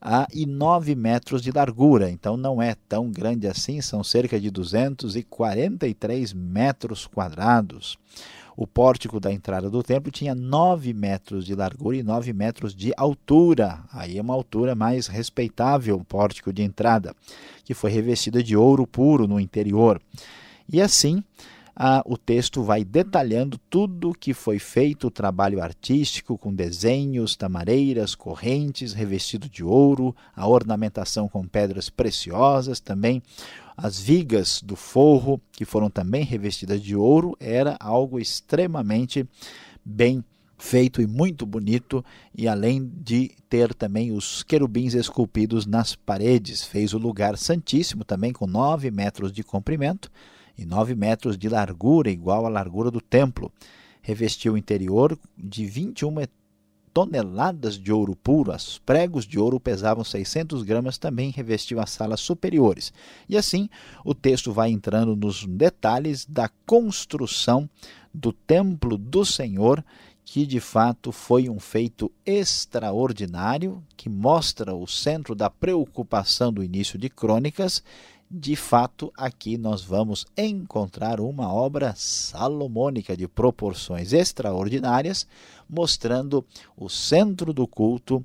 a, 0.01 0.27
e 0.33 0.47
9 0.47 0.95
metros 0.95 1.43
de 1.43 1.51
largura. 1.51 2.11
Então 2.11 2.37
não 2.37 2.63
é 2.63 2.75
tão 2.89 3.11
grande 3.11 3.47
assim, 3.47 3.81
são 3.81 4.03
cerca 4.03 4.41
de 4.41 4.51
243 4.51 6.33
metros 6.33 7.07
quadrados. 7.07 7.99
O 8.57 8.67
pórtico 8.67 9.21
da 9.21 9.33
entrada 9.33 9.71
do 9.71 9.83
templo 9.83 10.11
tinha 10.11 10.35
9 10.35 10.93
metros 10.93 11.47
de 11.47 11.55
largura 11.55 11.97
e 11.97 12.03
9 12.03 12.33
metros 12.33 12.75
de 12.75 12.93
altura. 12.97 13.81
Aí 13.93 14.19
é 14.19 14.23
uma 14.23 14.35
altura 14.35 14.75
mais 14.75 15.07
respeitável, 15.07 15.97
o 15.97 16.05
pórtico 16.05 16.53
de 16.53 16.63
entrada, 16.63 17.15
que 17.65 17.73
foi 17.73 17.91
revestida 17.91 18.43
de 18.43 18.57
ouro 18.57 18.87
puro 18.87 19.27
no 19.27 19.41
interior. 19.41 20.01
E 20.69 20.81
assim, 20.81 21.25
ah, 21.83 22.03
o 22.05 22.19
texto 22.19 22.63
vai 22.63 22.85
detalhando 22.85 23.57
tudo 23.71 24.13
que 24.13 24.35
foi 24.35 24.59
feito, 24.59 25.07
o 25.07 25.11
trabalho 25.11 25.63
artístico 25.63 26.37
com 26.37 26.55
desenhos, 26.55 27.35
tamareiras, 27.35 28.15
correntes, 28.15 28.93
revestido 28.93 29.49
de 29.49 29.65
ouro, 29.65 30.15
a 30.37 30.47
ornamentação 30.47 31.27
com 31.27 31.49
pedras 31.49 31.89
preciosas, 31.89 32.81
também. 32.81 33.23
As 33.75 33.99
vigas 33.99 34.61
do 34.61 34.77
forro, 34.77 35.41
que 35.53 35.65
foram 35.65 35.89
também 35.89 36.23
revestidas 36.23 36.83
de 36.83 36.95
ouro, 36.95 37.35
era 37.41 37.79
algo 37.81 38.19
extremamente 38.21 39.27
bem 39.83 40.23
feito 40.59 41.01
e 41.01 41.07
muito 41.07 41.47
bonito, 41.47 42.05
e 42.37 42.47
além 42.47 42.93
de 42.95 43.31
ter 43.49 43.73
também 43.73 44.13
os 44.13 44.43
querubins 44.43 44.93
esculpidos 44.93 45.65
nas 45.65 45.97
paredes, 45.97 46.63
fez 46.63 46.93
o 46.93 46.99
lugar 46.99 47.39
santíssimo 47.39 48.05
também 48.05 48.35
com 48.35 48.47
nove 48.47 48.91
metros 48.91 49.33
de 49.33 49.43
comprimento 49.43 50.11
e 50.61 50.67
nove 50.67 50.95
metros 50.95 51.39
de 51.39 51.49
largura, 51.49 52.11
igual 52.11 52.45
à 52.45 52.51
largura 52.51 52.91
do 52.91 53.01
templo. 53.01 53.51
Revestiu 54.03 54.53
o 54.53 54.59
interior 54.59 55.19
de 55.37 55.65
21 55.65 56.27
toneladas 56.93 57.79
de 57.79 57.91
ouro 57.91 58.15
puro, 58.15 58.53
os 58.53 58.79
pregos 58.79 59.25
de 59.25 59.39
ouro 59.39 59.59
pesavam 59.59 60.05
600 60.05 60.63
gramas, 60.63 60.99
também 60.99 61.31
revestiu 61.31 61.81
as 61.81 61.91
salas 61.91 62.21
superiores. 62.21 62.93
E 63.27 63.39
assim, 63.39 63.71
o 64.05 64.15
texto 64.15 64.53
vai 64.53 64.71
entrando 64.71 65.17
nos 65.17 65.47
detalhes 65.47 66.27
da 66.27 66.51
construção 66.67 67.69
do 68.13 68.33
templo 68.33 68.99
do 68.99 69.25
Senhor, 69.25 69.83
que 70.25 70.45
de 70.45 70.61
fato 70.61 71.11
foi 71.11 71.49
um 71.49 71.59
feito 71.59 72.13
extraordinário, 72.27 73.83
que 73.97 74.11
mostra 74.11 74.75
o 74.75 74.87
centro 74.87 75.35
da 75.35 75.49
preocupação 75.49 76.53
do 76.53 76.63
início 76.63 76.99
de 76.99 77.09
Crônicas 77.09 77.83
de 78.31 78.55
fato, 78.55 79.13
aqui 79.17 79.59
nós 79.59 79.83
vamos 79.83 80.25
encontrar 80.39 81.21
uma 81.21 81.53
obra 81.53 81.93
salomônica 81.97 83.17
de 83.17 83.27
proporções 83.27 84.13
extraordinárias, 84.13 85.27
mostrando 85.69 86.45
o 86.77 86.89
centro 86.89 87.53
do 87.53 87.67
culto, 87.67 88.25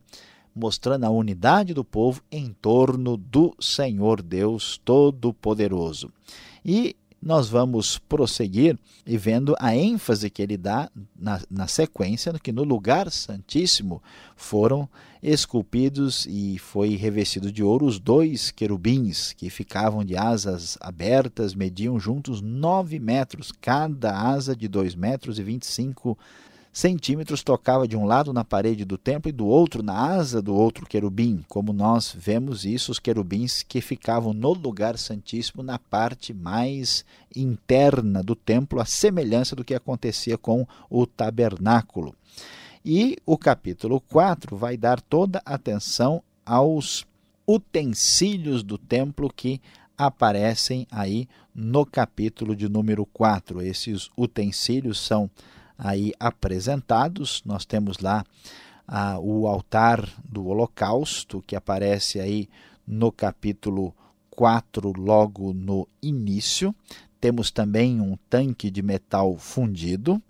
mostrando 0.55 1.05
a 1.05 1.09
unidade 1.09 1.73
do 1.73 1.83
povo 1.83 2.21
em 2.31 2.53
torno 2.53 3.17
do 3.17 3.55
Senhor 3.59 4.21
Deus 4.21 4.79
Todo-Poderoso. 4.85 6.11
E 6.63 6.95
nós 7.25 7.49
vamos 7.49 7.97
prosseguir 7.97 8.77
e 9.03 9.17
vendo 9.17 9.55
a 9.59 9.75
ênfase 9.75 10.29
que 10.29 10.43
ele 10.43 10.55
dá 10.55 10.91
na, 11.19 11.41
na 11.49 11.65
sequência, 11.65 12.31
que 12.33 12.51
no 12.51 12.63
lugar 12.63 13.09
santíssimo 13.09 13.99
foram 14.35 14.87
esculpidos 15.23 16.27
e 16.29 16.59
foi 16.59 16.95
revestido 16.95 17.51
de 17.51 17.63
ouro 17.63 17.87
os 17.87 17.97
dois 17.97 18.51
querubins 18.51 19.33
que 19.33 19.49
ficavam 19.49 20.05
de 20.05 20.15
asas 20.15 20.77
abertas, 20.79 21.55
mediam 21.55 21.99
juntos 21.99 22.41
nove 22.41 22.99
metros, 22.99 23.51
cada 23.59 24.15
asa 24.15 24.55
de 24.55 24.67
dois 24.67 24.93
metros 24.93 25.39
e 25.39 25.43
vinte 25.43 25.63
e 25.63 25.67
cinco 25.67 26.15
centímetros 26.75 27.41
tocava 27.41 27.87
de 27.87 27.95
um 27.95 28.03
lado 28.03 28.33
na 28.33 28.43
parede 28.43 28.83
do 28.83 28.97
templo 28.97 29.29
e 29.29 29.31
do 29.31 29.47
outro 29.47 29.81
na 29.81 29.97
asa 29.97 30.41
do 30.41 30.53
outro 30.53 30.85
querubim, 30.85 31.41
como 31.47 31.71
nós 31.71 32.13
vemos 32.13 32.65
isso, 32.65 32.91
os 32.91 32.99
querubins 32.99 33.63
que 33.63 33.79
ficavam 33.79 34.33
no 34.33 34.51
lugar 34.51 34.97
santíssimo 34.97 35.63
na 35.63 35.79
parte 35.79 36.33
mais 36.33 37.05
interna 37.33 38.21
do 38.21 38.35
templo, 38.35 38.81
a 38.81 38.85
semelhança 38.85 39.55
do 39.55 39.63
que 39.63 39.73
acontecia 39.73 40.37
com 40.37 40.67
o 40.89 41.05
tabernáculo. 41.05 42.13
E 42.83 43.15
o 43.25 43.37
capítulo 43.37 44.01
4 44.01 44.57
vai 44.57 44.75
dar 44.75 44.99
toda 44.99 45.41
atenção 45.45 46.21
aos 46.45 47.07
utensílios 47.47 48.61
do 48.61 48.77
templo 48.77 49.31
que 49.33 49.61
aparecem 49.97 50.85
aí 50.91 51.25
no 51.53 51.85
capítulo 51.85 52.53
de 52.53 52.67
número 52.67 53.05
4. 53.05 53.61
Esses 53.61 54.09
utensílios 54.17 54.99
são 54.99 55.31
aí 55.77 56.13
apresentados. 56.19 57.41
Nós 57.45 57.65
temos 57.65 57.99
lá 57.99 58.23
ah, 58.87 59.19
o 59.19 59.47
altar 59.47 60.07
do 60.23 60.47
holocausto, 60.47 61.43
que 61.45 61.55
aparece 61.55 62.19
aí 62.19 62.49
no 62.87 63.11
capítulo 63.11 63.93
4, 64.29 64.93
logo 64.97 65.53
no 65.53 65.87
início. 66.01 66.73
Temos 67.19 67.49
também 67.49 67.99
um 67.99 68.17
tanque 68.29 68.69
de 68.69 68.81
metal 68.81 69.35
fundido 69.37 70.21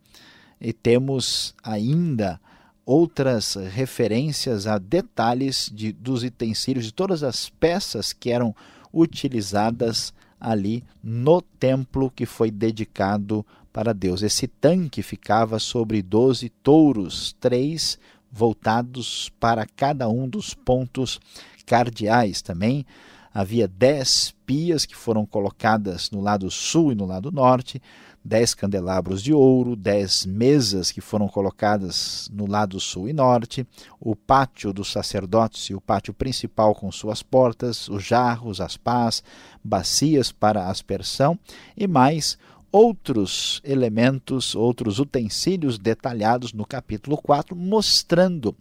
e 0.60 0.72
temos 0.72 1.54
ainda 1.62 2.40
outras 2.86 3.56
referências 3.56 4.68
a 4.68 4.78
detalhes 4.78 5.70
de, 5.74 5.92
dos 5.92 6.24
utensílios, 6.24 6.86
de 6.86 6.94
todas 6.94 7.24
as 7.24 7.50
peças 7.50 8.14
que 8.14 8.30
eram 8.30 8.56
utilizadas 8.94 10.14
ali 10.40 10.84
no 11.04 11.42
templo 11.42 12.12
que 12.12 12.26
foi 12.26 12.52
dedicado 12.52 13.46
para 13.76 13.94
Deus. 13.94 14.24
Esse 14.24 14.48
tanque 14.48 15.04
ficava 15.04 15.60
sobre 15.60 16.02
doze 16.02 16.48
touros, 16.48 17.36
três 17.42 18.00
voltados 18.32 19.30
para 19.38 19.66
cada 19.66 20.08
um 20.08 20.30
dos 20.30 20.54
pontos 20.54 21.20
cardeais. 21.66 22.42
Também 22.42 22.86
havia 23.34 23.68
dez 23.68 24.34
pias 24.46 24.86
que 24.86 24.96
foram 24.96 25.26
colocadas 25.26 26.10
no 26.10 26.22
lado 26.22 26.50
sul 26.50 26.94
e 26.94 26.96
no 26.96 27.06
lado 27.06 27.34
norte, 27.34 27.82
dez 28.24 28.54
candelabros 28.54 29.22
de 29.22 29.34
ouro, 29.34 29.76
dez 29.76 30.26
mesas 30.26 30.90
que 30.90 31.02
foram 31.02 31.28
colocadas 31.28 32.30
no 32.32 32.48
lado 32.48 32.80
sul 32.80 33.10
e 33.10 33.14
norte, 33.14 33.68
o 34.00 34.16
pátio 34.16 34.72
dos 34.72 34.90
sacerdotes 34.90 35.66
e 35.66 35.76
o 35.76 35.82
pátio 35.82 36.14
principal 36.14 36.74
com 36.74 36.90
suas 36.94 37.22
portas, 37.22 37.90
os 37.90 38.06
jarros, 38.06 38.62
as 38.62 38.78
pás, 38.78 39.22
bacias 39.62 40.32
para 40.32 40.70
aspersão 40.70 41.38
e 41.76 41.86
mais 41.88 42.38
outros 42.76 43.62
elementos, 43.64 44.54
outros 44.54 45.00
utensílios 45.00 45.80
detalhados 45.80 46.52
no 46.52 46.66
capítulo 46.66 47.16
4, 47.16 47.56
mostrando 47.56 48.54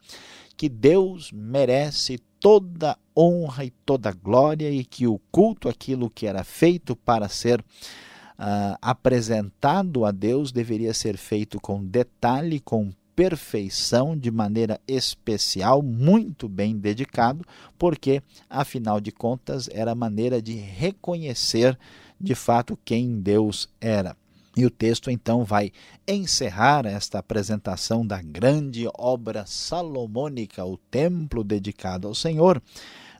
que 0.56 0.68
Deus 0.68 1.32
merece 1.32 2.20
toda 2.38 2.96
honra 3.16 3.64
e 3.64 3.70
toda 3.70 4.12
glória 4.12 4.70
e 4.70 4.84
que 4.84 5.08
o 5.08 5.18
culto, 5.32 5.68
aquilo 5.68 6.08
que 6.08 6.28
era 6.28 6.44
feito 6.44 6.94
para 6.94 7.28
ser 7.28 7.58
uh, 7.60 8.78
apresentado 8.80 10.04
a 10.04 10.12
Deus, 10.12 10.52
deveria 10.52 10.94
ser 10.94 11.16
feito 11.16 11.60
com 11.60 11.84
detalhe, 11.84 12.60
com 12.60 12.92
perfeição, 13.16 14.16
de 14.16 14.30
maneira 14.30 14.80
especial, 14.86 15.82
muito 15.82 16.48
bem 16.48 16.78
dedicado, 16.78 17.44
porque, 17.76 18.22
afinal 18.48 19.00
de 19.00 19.10
contas, 19.10 19.68
era 19.72 19.90
a 19.90 19.96
maneira 19.96 20.40
de 20.40 20.54
reconhecer 20.54 21.76
de 22.20 22.34
fato 22.34 22.78
quem 22.84 23.20
Deus 23.20 23.68
era. 23.80 24.16
E 24.56 24.64
o 24.64 24.70
texto 24.70 25.10
então 25.10 25.44
vai 25.44 25.72
encerrar 26.06 26.86
esta 26.86 27.18
apresentação 27.18 28.06
da 28.06 28.22
grande 28.22 28.88
obra 28.96 29.44
salomônica, 29.46 30.64
o 30.64 30.76
templo 30.76 31.42
dedicado 31.42 32.06
ao 32.06 32.14
Senhor, 32.14 32.62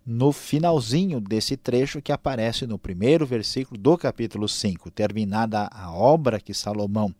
no 0.06 0.32
finalzinho 0.32 1.20
desse 1.20 1.56
trecho 1.56 2.00
que 2.00 2.12
aparece 2.12 2.66
no 2.66 2.78
primeiro 2.78 3.26
versículo 3.26 3.80
do 3.80 3.98
capítulo 3.98 4.48
5. 4.48 4.90
Terminada 4.90 5.68
a 5.72 5.92
obra 5.92 6.38
que 6.38 6.54
Salomão 6.54 7.12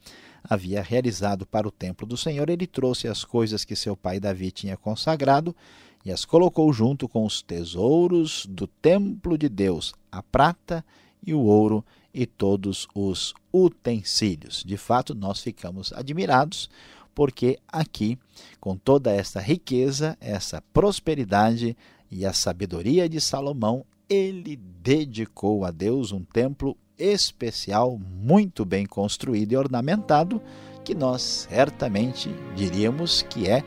havia 0.49 0.83
realizado 0.83 1.47
para 1.47 1.67
o 1.67 1.73
templo 1.73 2.07
do 2.07 2.17
Senhor, 2.17 2.49
ele 2.51 2.67
trouxe 2.67 3.09
as 3.09 3.25
coisas 3.25 3.65
que 3.65 3.75
seu 3.75 3.97
pai 3.97 4.21
Davi 4.21 4.51
tinha 4.51 4.77
consagrado 4.77 5.57
e 6.05 6.13
as 6.13 6.25
colocou 6.25 6.71
junto 6.73 7.09
com 7.09 7.25
os 7.25 7.41
tesouros 7.41 8.47
do 8.47 8.67
templo 8.67 9.39
de 9.39 9.49
Deus, 9.49 9.95
a 10.13 10.23
prata 10.23 10.85
e 10.85 11.04
o 11.33 11.41
ouro 11.41 11.85
e 12.13 12.27
todos 12.27 12.87
os 12.95 13.33
utensílios. 13.53 14.63
De 14.65 14.77
fato, 14.77 15.15
nós 15.15 15.41
ficamos 15.41 15.93
admirados 15.93 16.69
porque 17.15 17.59
aqui, 17.69 18.19
com 18.61 18.77
toda 18.77 19.13
esta 19.13 19.41
riqueza, 19.41 20.19
essa 20.21 20.63
prosperidade 20.73 21.77
e 22.11 22.27
a 22.27 22.33
sabedoria 22.33 23.09
de 23.09 23.21
Salomão, 23.21 23.85
ele 24.09 24.57
dedicou 24.57 25.65
a 25.65 25.71
Deus 25.71 26.13
um 26.13 26.25
templo 26.25 26.77
especial, 26.99 27.99
muito 27.99 28.65
bem 28.65 28.85
construído 28.85 29.53
e 29.53 29.57
ornamentado, 29.57 30.43
que 30.85 30.95
nós 30.95 31.47
certamente 31.49 32.29
diríamos 32.55 33.23
que 33.23 33.49
é 33.49 33.63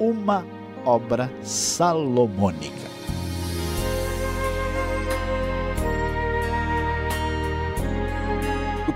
uma 0.00 0.44
obra 0.84 1.30
salomônica. 1.42 3.15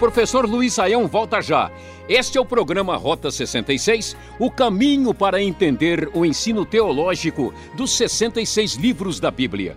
Professor 0.01 0.49
Luiz 0.49 0.73
Saião 0.73 1.07
volta 1.07 1.43
já. 1.43 1.71
Este 2.09 2.39
é 2.39 2.41
o 2.41 2.45
programa 2.45 2.97
Rota 2.97 3.31
66, 3.31 4.17
o 4.39 4.51
caminho 4.51 5.13
para 5.13 5.43
entender 5.43 6.11
o 6.15 6.25
ensino 6.25 6.65
teológico 6.65 7.53
dos 7.77 7.91
66 7.99 8.77
livros 8.77 9.21
da 9.21 9.31
Bíblia. 9.31 9.77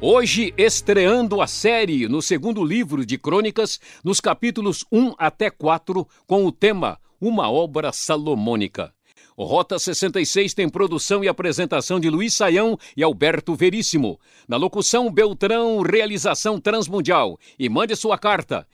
Hoje, 0.00 0.52
estreando 0.58 1.40
a 1.40 1.46
série 1.46 2.08
no 2.08 2.20
segundo 2.20 2.64
livro 2.64 3.06
de 3.06 3.16
Crônicas, 3.16 3.78
nos 4.02 4.18
capítulos 4.18 4.84
1 4.90 5.14
até 5.16 5.48
4, 5.48 6.04
com 6.26 6.44
o 6.44 6.50
tema 6.50 6.98
Uma 7.20 7.48
Obra 7.48 7.92
Salomônica. 7.92 8.92
Rota 9.38 9.78
66 9.78 10.52
tem 10.52 10.68
produção 10.68 11.22
e 11.22 11.28
apresentação 11.28 12.00
de 12.00 12.10
Luiz 12.10 12.34
Saião 12.34 12.76
e 12.96 13.02
Alberto 13.04 13.54
Veríssimo. 13.54 14.18
Na 14.48 14.56
locução, 14.56 15.10
Beltrão, 15.10 15.80
realização 15.80 16.60
Transmundial. 16.60 17.38
E 17.58 17.68
mande 17.68 17.96
sua 17.96 18.18
carta. 18.18 18.66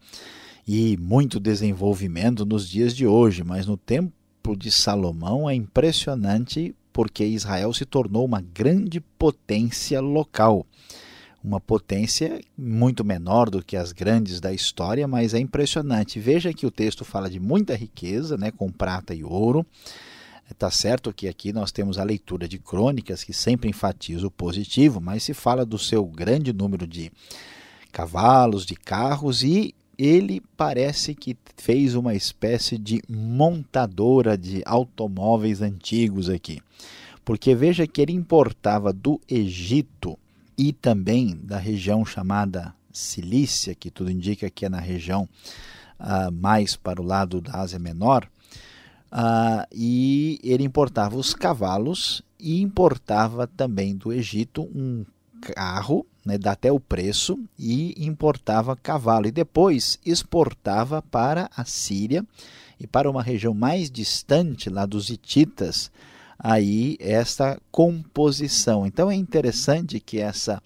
e 0.66 0.96
muito 0.96 1.38
desenvolvimento 1.38 2.44
nos 2.44 2.68
dias 2.68 2.94
de 2.94 3.06
hoje, 3.06 3.44
mas 3.44 3.66
no 3.66 3.76
tempo 3.76 4.56
de 4.56 4.70
Salomão 4.70 5.48
é 5.48 5.54
impressionante 5.54 6.74
porque 6.92 7.24
Israel 7.24 7.72
se 7.72 7.84
tornou 7.84 8.24
uma 8.24 8.40
grande 8.40 9.00
potência 9.00 10.00
local 10.00 10.66
uma 11.46 11.60
potência 11.60 12.40
muito 12.58 13.04
menor 13.04 13.48
do 13.48 13.62
que 13.62 13.76
as 13.76 13.92
grandes 13.92 14.40
da 14.40 14.52
história, 14.52 15.06
mas 15.06 15.32
é 15.32 15.38
impressionante. 15.38 16.18
Veja 16.18 16.52
que 16.52 16.66
o 16.66 16.72
texto 16.72 17.04
fala 17.04 17.30
de 17.30 17.38
muita 17.38 17.76
riqueza, 17.76 18.36
né, 18.36 18.50
com 18.50 18.68
prata 18.68 19.14
e 19.14 19.22
ouro. 19.22 19.64
Está 20.50 20.72
certo 20.72 21.12
que 21.12 21.28
aqui 21.28 21.52
nós 21.52 21.70
temos 21.70 21.98
a 21.98 22.04
leitura 22.04 22.48
de 22.48 22.58
crônicas 22.58 23.22
que 23.22 23.32
sempre 23.32 23.70
enfatiza 23.70 24.26
o 24.26 24.30
positivo, 24.30 25.00
mas 25.00 25.22
se 25.22 25.32
fala 25.32 25.64
do 25.64 25.78
seu 25.78 26.04
grande 26.04 26.52
número 26.52 26.84
de 26.84 27.12
cavalos, 27.92 28.66
de 28.66 28.74
carros 28.74 29.44
e 29.44 29.72
ele 29.96 30.42
parece 30.56 31.14
que 31.14 31.36
fez 31.56 31.94
uma 31.94 32.14
espécie 32.14 32.76
de 32.76 33.00
montadora 33.08 34.36
de 34.36 34.62
automóveis 34.66 35.62
antigos 35.62 36.28
aqui. 36.28 36.60
Porque 37.24 37.54
veja 37.54 37.86
que 37.86 38.00
ele 38.00 38.12
importava 38.12 38.92
do 38.92 39.20
Egito 39.28 40.18
e 40.56 40.72
também 40.72 41.38
da 41.42 41.58
região 41.58 42.04
chamada 42.04 42.74
Cilícia, 42.92 43.74
que 43.74 43.90
tudo 43.90 44.10
indica 44.10 44.48
que 44.48 44.64
é 44.64 44.68
na 44.68 44.80
região 44.80 45.28
uh, 46.00 46.32
mais 46.32 46.76
para 46.76 47.00
o 47.00 47.04
lado 47.04 47.40
da 47.40 47.60
Ásia 47.60 47.78
Menor, 47.78 48.26
uh, 49.12 49.66
e 49.70 50.40
ele 50.42 50.64
importava 50.64 51.16
os 51.16 51.34
cavalos 51.34 52.22
e 52.38 52.60
importava 52.62 53.46
também 53.46 53.94
do 53.94 54.12
Egito 54.12 54.62
um 54.74 55.04
carro, 55.40 56.06
né, 56.24 56.38
dá 56.38 56.52
até 56.52 56.72
o 56.72 56.80
preço, 56.80 57.38
e 57.58 57.94
importava 58.04 58.74
cavalo, 58.74 59.26
e 59.26 59.30
depois 59.30 59.98
exportava 60.04 61.02
para 61.02 61.50
a 61.54 61.64
Síria 61.64 62.24
e 62.80 62.86
para 62.86 63.10
uma 63.10 63.22
região 63.22 63.54
mais 63.54 63.90
distante, 63.90 64.68
lá 64.68 64.86
dos 64.86 65.08
Hititas, 65.08 65.90
aí 66.38 66.96
esta 67.00 67.58
composição. 67.70 68.86
Então 68.86 69.10
é 69.10 69.14
interessante 69.14 70.00
que 70.00 70.20
essa 70.20 70.62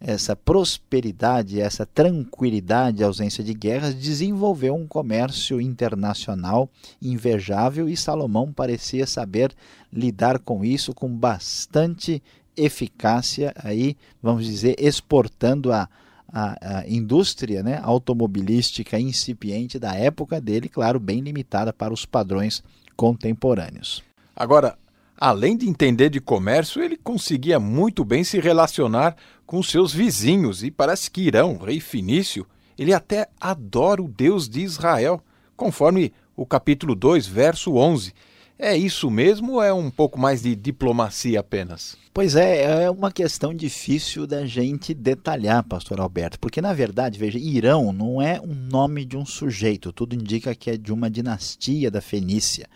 essa 0.00 0.34
prosperidade, 0.34 1.60
essa 1.60 1.84
tranquilidade, 1.84 3.04
ausência 3.04 3.44
de 3.44 3.52
guerras, 3.52 3.94
desenvolveu 3.94 4.74
um 4.74 4.86
comércio 4.86 5.60
internacional 5.60 6.70
invejável 7.02 7.86
e 7.86 7.94
Salomão 7.94 8.50
parecia 8.50 9.06
saber 9.06 9.54
lidar 9.92 10.38
com 10.38 10.64
isso 10.64 10.94
com 10.94 11.14
bastante 11.14 12.22
eficácia, 12.56 13.52
aí 13.56 13.96
vamos 14.22 14.46
dizer 14.46 14.74
exportando 14.78 15.70
a, 15.70 15.88
a, 16.32 16.78
a 16.78 16.88
indústria 16.88 17.62
né, 17.62 17.78
automobilística 17.82 18.98
incipiente 18.98 19.78
da 19.78 19.94
época 19.94 20.40
dele, 20.40 20.68
claro, 20.68 20.98
bem 20.98 21.20
limitada 21.20 21.72
para 21.72 21.92
os 21.92 22.06
padrões 22.06 22.62
contemporâneos. 22.96 24.02
Agora, 24.34 24.78
Além 25.20 25.54
de 25.54 25.68
entender 25.68 26.08
de 26.08 26.18
comércio, 26.18 26.82
ele 26.82 26.96
conseguia 26.96 27.60
muito 27.60 28.06
bem 28.06 28.24
se 28.24 28.40
relacionar 28.40 29.14
com 29.44 29.62
seus 29.62 29.92
vizinhos 29.92 30.64
e 30.64 30.70
parece 30.70 31.10
que 31.10 31.20
Irão, 31.20 31.58
rei 31.58 31.78
Finício, 31.78 32.46
ele 32.78 32.94
até 32.94 33.28
adora 33.38 34.02
o 34.02 34.08
Deus 34.08 34.48
de 34.48 34.62
Israel, 34.62 35.22
conforme 35.54 36.10
o 36.34 36.46
capítulo 36.46 36.94
2, 36.94 37.26
verso 37.26 37.74
11. 37.74 38.14
É 38.58 38.74
isso 38.74 39.10
mesmo 39.10 39.56
ou 39.56 39.62
é 39.62 39.70
um 39.70 39.90
pouco 39.90 40.18
mais 40.18 40.40
de 40.40 40.56
diplomacia 40.56 41.40
apenas? 41.40 41.98
Pois 42.14 42.34
é, 42.34 42.84
é 42.84 42.90
uma 42.90 43.12
questão 43.12 43.52
difícil 43.52 44.26
da 44.26 44.46
gente 44.46 44.94
detalhar, 44.94 45.62
pastor 45.64 46.00
Alberto, 46.00 46.40
porque 46.40 46.62
na 46.62 46.72
verdade, 46.72 47.18
veja, 47.18 47.38
Irão 47.38 47.92
não 47.92 48.22
é 48.22 48.40
um 48.40 48.54
nome 48.54 49.04
de 49.04 49.18
um 49.18 49.26
sujeito, 49.26 49.92
tudo 49.92 50.14
indica 50.14 50.54
que 50.54 50.70
é 50.70 50.78
de 50.78 50.90
uma 50.90 51.10
dinastia 51.10 51.90
da 51.90 52.00
Fenícia 52.00 52.66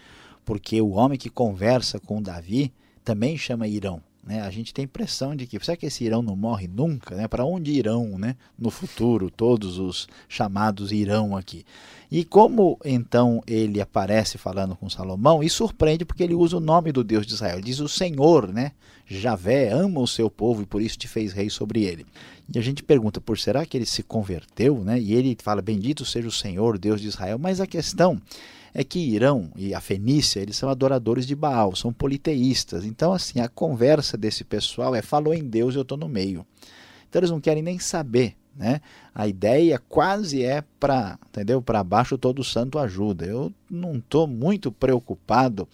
porque 0.44 0.80
o 0.80 0.90
homem 0.90 1.18
que 1.18 1.30
conversa 1.30 1.98
com 1.98 2.22
Davi 2.22 2.72
também 3.04 3.36
chama 3.36 3.68
Irão. 3.68 4.00
Né? 4.26 4.40
A 4.40 4.50
gente 4.50 4.72
tem 4.72 4.86
impressão 4.86 5.36
de 5.36 5.46
que 5.46 5.62
será 5.62 5.76
que 5.76 5.86
esse 5.86 6.02
Irão 6.02 6.22
não 6.22 6.34
morre 6.34 6.66
nunca? 6.66 7.14
Né? 7.14 7.28
Para 7.28 7.44
onde 7.44 7.72
irão 7.72 8.18
né? 8.18 8.36
no 8.58 8.70
futuro 8.70 9.30
todos 9.30 9.78
os 9.78 10.08
chamados 10.28 10.92
irão 10.92 11.36
aqui? 11.36 11.64
E 12.10 12.24
como 12.24 12.78
então 12.84 13.42
ele 13.46 13.80
aparece 13.80 14.38
falando 14.38 14.76
com 14.76 14.88
Salomão, 14.88 15.42
e 15.42 15.50
surpreende 15.50 16.04
porque 16.04 16.22
ele 16.22 16.34
usa 16.34 16.56
o 16.56 16.60
nome 16.60 16.90
do 16.90 17.04
Deus 17.04 17.26
de 17.26 17.34
Israel. 17.34 17.56
Ele 17.56 17.66
diz 17.66 17.80
o 17.80 17.88
Senhor, 17.88 18.48
né? 18.48 18.72
Javé 19.06 19.70
ama 19.70 20.00
o 20.00 20.06
seu 20.06 20.30
povo 20.30 20.62
e 20.62 20.66
por 20.66 20.80
isso 20.80 20.96
te 20.96 21.06
fez 21.06 21.32
rei 21.32 21.50
sobre 21.50 21.84
ele. 21.84 22.06
E 22.52 22.58
a 22.58 22.62
gente 22.62 22.82
pergunta, 22.82 23.20
por 23.20 23.38
será 23.38 23.66
que 23.66 23.76
ele 23.76 23.84
se 23.84 24.02
converteu? 24.02 24.78
Né? 24.82 24.98
E 24.98 25.12
ele 25.12 25.36
fala, 25.42 25.60
bendito 25.60 26.04
seja 26.04 26.28
o 26.28 26.32
Senhor, 26.32 26.78
Deus 26.78 27.00
de 27.00 27.08
Israel. 27.08 27.38
Mas 27.38 27.60
a 27.60 27.66
questão 27.66 28.20
é 28.74 28.82
que 28.82 28.98
Irão 28.98 29.52
e 29.54 29.72
a 29.72 29.80
Fenícia, 29.80 30.40
eles 30.40 30.56
são 30.56 30.68
adoradores 30.68 31.26
de 31.26 31.36
Baal, 31.36 31.76
são 31.76 31.92
politeístas. 31.92 32.84
Então, 32.84 33.12
assim, 33.12 33.38
a 33.38 33.48
conversa 33.48 34.18
desse 34.18 34.42
pessoal 34.42 34.94
é 34.94 35.00
falou 35.00 35.32
em 35.32 35.44
Deus, 35.44 35.76
eu 35.76 35.82
estou 35.82 35.96
no 35.96 36.08
meio. 36.08 36.44
Então 37.08 37.20
eles 37.20 37.30
não 37.30 37.40
querem 37.40 37.62
nem 37.62 37.78
saber, 37.78 38.34
né? 38.56 38.80
A 39.14 39.28
ideia 39.28 39.80
quase 39.88 40.42
é 40.42 40.64
para, 40.80 41.16
entendeu? 41.28 41.62
Para 41.62 41.84
baixo 41.84 42.18
todo 42.18 42.42
santo 42.42 42.76
ajuda. 42.76 43.24
Eu 43.24 43.52
não 43.70 43.98
estou 43.98 44.26
muito 44.26 44.72
preocupado 44.72 45.68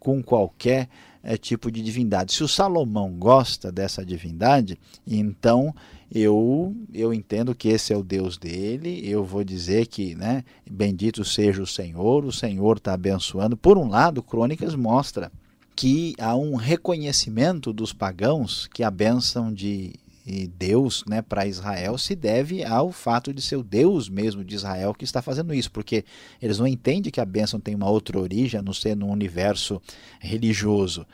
com 0.00 0.22
qualquer 0.22 0.88
é, 1.26 1.36
tipo 1.36 1.72
de 1.72 1.82
divindade. 1.82 2.32
Se 2.32 2.44
o 2.44 2.48
Salomão 2.48 3.12
gosta 3.18 3.72
dessa 3.72 4.06
divindade, 4.06 4.78
então 5.04 5.74
eu 6.08 6.72
eu 6.94 7.12
entendo 7.12 7.52
que 7.52 7.68
esse 7.68 7.92
é 7.92 7.96
o 7.96 8.02
Deus 8.04 8.38
dele. 8.38 9.00
Eu 9.04 9.24
vou 9.24 9.42
dizer 9.42 9.88
que, 9.88 10.14
né, 10.14 10.44
bendito 10.70 11.24
seja 11.24 11.60
o 11.60 11.66
Senhor. 11.66 12.24
O 12.24 12.32
Senhor 12.32 12.76
está 12.76 12.94
abençoando. 12.94 13.56
Por 13.56 13.76
um 13.76 13.88
lado, 13.88 14.22
Crônicas 14.22 14.76
mostra 14.76 15.32
que 15.74 16.14
há 16.20 16.36
um 16.36 16.54
reconhecimento 16.54 17.72
dos 17.72 17.92
pagãos 17.92 18.68
que 18.72 18.84
a 18.84 18.90
bênção 18.90 19.52
de 19.52 19.94
Deus 20.26 21.04
né, 21.06 21.22
para 21.22 21.46
Israel 21.46 21.96
se 21.96 22.16
deve 22.16 22.64
ao 22.64 22.90
fato 22.90 23.32
de 23.32 23.40
ser 23.40 23.56
o 23.56 23.62
Deus 23.62 24.08
mesmo 24.08 24.44
de 24.44 24.56
Israel 24.56 24.92
que 24.92 25.04
está 25.04 25.22
fazendo 25.22 25.54
isso, 25.54 25.70
porque 25.70 26.04
eles 26.42 26.58
não 26.58 26.66
entendem 26.66 27.12
que 27.12 27.20
a 27.20 27.24
bênção 27.24 27.60
tem 27.60 27.74
uma 27.74 27.88
outra 27.88 28.18
origem 28.18 28.58
a 28.58 28.62
não 28.62 28.72
ser 28.72 28.96
no 28.96 29.06
universo 29.06 29.80
religioso. 30.18 31.06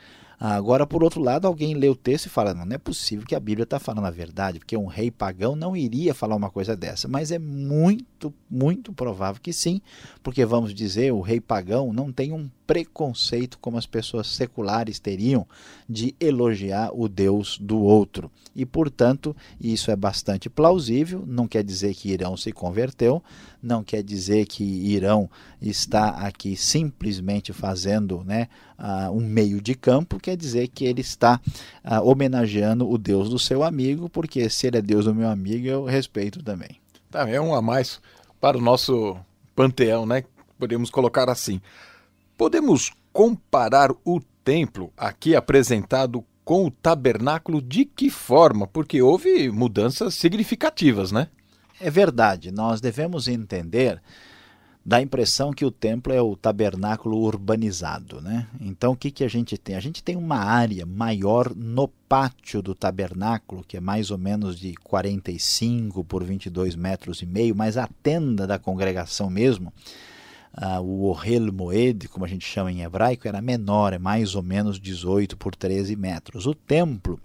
Agora, 0.45 0.85
por 0.85 1.01
outro 1.03 1.21
lado, 1.21 1.47
alguém 1.47 1.73
lê 1.73 1.87
o 1.87 1.95
texto 1.95 2.25
e 2.25 2.29
fala: 2.29 2.53
não, 2.53 2.65
não 2.65 2.75
é 2.75 2.77
possível 2.77 3.25
que 3.25 3.33
a 3.33 3.39
Bíblia 3.39 3.63
está 3.63 3.79
falando 3.79 4.05
a 4.05 4.11
verdade, 4.11 4.59
porque 4.59 4.75
um 4.75 4.87
rei 4.87 5.09
pagão 5.09 5.55
não 5.55 5.73
iria 5.73 6.13
falar 6.13 6.35
uma 6.35 6.49
coisa 6.49 6.75
dessa. 6.75 7.07
Mas 7.07 7.31
é 7.31 7.39
muito, 7.39 8.33
muito 8.49 8.91
provável 8.91 9.41
que 9.41 9.53
sim, 9.53 9.79
porque 10.21 10.43
vamos 10.43 10.73
dizer, 10.73 11.13
o 11.13 11.21
rei 11.21 11.39
pagão 11.39 11.93
não 11.93 12.11
tem 12.11 12.33
um 12.33 12.49
preconceito 12.65 13.57
como 13.59 13.77
as 13.77 13.85
pessoas 13.85 14.27
seculares 14.27 14.99
teriam 14.99 15.45
de 15.87 16.15
elogiar 16.19 16.91
o 16.93 17.07
Deus 17.07 17.57
do 17.57 17.79
outro. 17.79 18.31
E, 18.55 18.65
portanto, 18.65 19.35
isso 19.59 19.89
é 19.89 19.95
bastante 19.95 20.49
plausível, 20.49 21.23
não 21.25 21.47
quer 21.47 21.63
dizer 21.63 21.95
que 21.95 22.11
Irão 22.11 22.37
se 22.37 22.51
converteu, 22.51 23.21
não 23.61 23.83
quer 23.83 24.03
dizer 24.03 24.45
que 24.45 24.63
Irão 24.63 25.29
está 25.61 26.09
aqui 26.09 26.55
simplesmente 26.55 27.51
fazendo 27.51 28.23
né, 28.23 28.47
uh, 28.77 29.11
um 29.11 29.21
meio 29.21 29.61
de 29.61 29.73
campo, 29.73 30.19
quer 30.19 30.37
dizer 30.37 30.67
que 30.67 30.85
ele 30.85 31.01
está 31.01 31.41
uh, 31.83 32.07
homenageando 32.07 32.89
o 32.89 32.97
Deus 32.97 33.29
do 33.29 33.39
seu 33.39 33.63
amigo, 33.63 34.07
porque 34.07 34.49
se 34.49 34.67
ele 34.67 34.77
é 34.77 34.81
Deus 34.81 35.05
do 35.05 35.15
meu 35.15 35.29
amigo, 35.29 35.65
eu 35.65 35.85
respeito 35.85 36.43
também. 36.43 36.79
Tá, 37.09 37.27
é 37.29 37.39
um 37.41 37.55
a 37.55 37.61
mais 37.61 37.99
para 38.39 38.57
o 38.57 38.61
nosso 38.61 39.17
panteão, 39.55 40.05
né? 40.05 40.23
Podemos 40.59 40.89
colocar 40.89 41.29
assim. 41.29 41.61
Podemos 42.37 42.91
comparar 43.11 43.91
o 44.03 44.19
templo 44.43 44.91
aqui 44.97 45.35
apresentado 45.35 46.23
com 46.43 46.65
o 46.65 46.71
tabernáculo 46.71 47.61
de 47.61 47.85
que 47.85 48.09
forma? 48.09 48.67
Porque 48.67 49.01
houve 49.01 49.49
mudanças 49.49 50.13
significativas, 50.15 51.11
né? 51.11 51.27
É 51.79 51.89
verdade. 51.89 52.51
Nós 52.51 52.81
devemos 52.81 53.27
entender 53.27 54.01
dá 54.85 54.97
a 54.97 55.01
impressão 55.01 55.53
que 55.53 55.63
o 55.63 55.71
templo 55.71 56.11
é 56.11 56.21
o 56.21 56.35
tabernáculo 56.35 57.17
urbanizado, 57.17 58.21
né? 58.21 58.47
Então 58.59 58.91
o 58.91 58.95
que, 58.95 59.11
que 59.11 59.23
a 59.23 59.27
gente 59.27 59.57
tem? 59.57 59.75
A 59.75 59.79
gente 59.79 60.03
tem 60.03 60.15
uma 60.15 60.37
área 60.37 60.85
maior 60.85 61.55
no 61.55 61.87
pátio 61.87 62.61
do 62.61 62.75
tabernáculo, 62.75 63.63
que 63.65 63.77
é 63.77 63.79
mais 63.79 64.11
ou 64.11 64.17
menos 64.17 64.59
de 64.59 64.73
45 64.75 66.03
por 66.03 66.23
22 66.23 66.75
metros 66.75 67.21
e 67.21 67.25
meio, 67.25 67.55
mas 67.55 67.77
a 67.77 67.87
tenda 68.01 68.45
da 68.45 68.59
congregação 68.59 69.29
mesmo, 69.29 69.71
uh, 70.57 70.81
o 70.81 71.09
Ohel 71.09 71.51
Moed, 71.51 72.07
como 72.07 72.25
a 72.25 72.27
gente 72.27 72.45
chama 72.45 72.71
em 72.71 72.81
hebraico, 72.81 73.27
era 73.27 73.41
menor, 73.41 73.93
é 73.93 73.97
mais 73.97 74.35
ou 74.35 74.43
menos 74.43 74.79
18 74.79 75.37
por 75.37 75.55
13 75.55 75.95
metros. 75.95 76.45
O 76.45 76.53
templo 76.53 77.19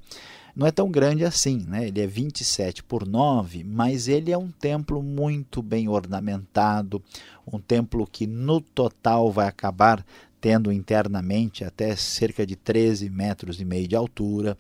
não 0.55 0.67
é 0.67 0.73
tão 0.73 0.91
grande 0.91 1.25
assim, 1.25 1.65
né? 1.69 1.87
ele 1.87 2.01
é 2.01 2.07
27 2.07 2.83
por 2.83 3.07
9, 3.07 3.63
mas 3.63 4.09
ele 4.09 4.33
é 4.33 4.37
um 4.37 4.51
templo 4.51 5.03
muito 5.03 5.63
bem 5.63 5.89
ornamentado, 5.89 7.03
um 7.47 7.61
templo 7.61 8.07
que 8.11 8.27
no 8.27 8.61
total 8.61 9.31
vai 9.31 9.47
acabar 9.47 10.05
tendo 10.41 10.73
internamente 10.73 11.65
até 11.65 11.95
cerca 11.97 12.47
de 12.47 12.57
13 12.57 13.09
metros 13.09 13.61
e 13.61 13.65
meio 13.65 13.87
de 13.87 13.97
altura. 13.97 14.57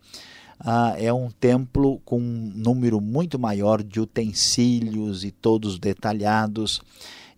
Ah, 0.60 0.94
é 0.98 1.12
um 1.12 1.30
templo 1.30 2.00
com 2.04 2.18
um 2.18 2.52
número 2.54 3.00
muito 3.00 3.38
maior 3.38 3.82
de 3.82 4.00
utensílios 4.00 5.24
e 5.24 5.30
todos 5.30 5.78
detalhados. 5.78 6.80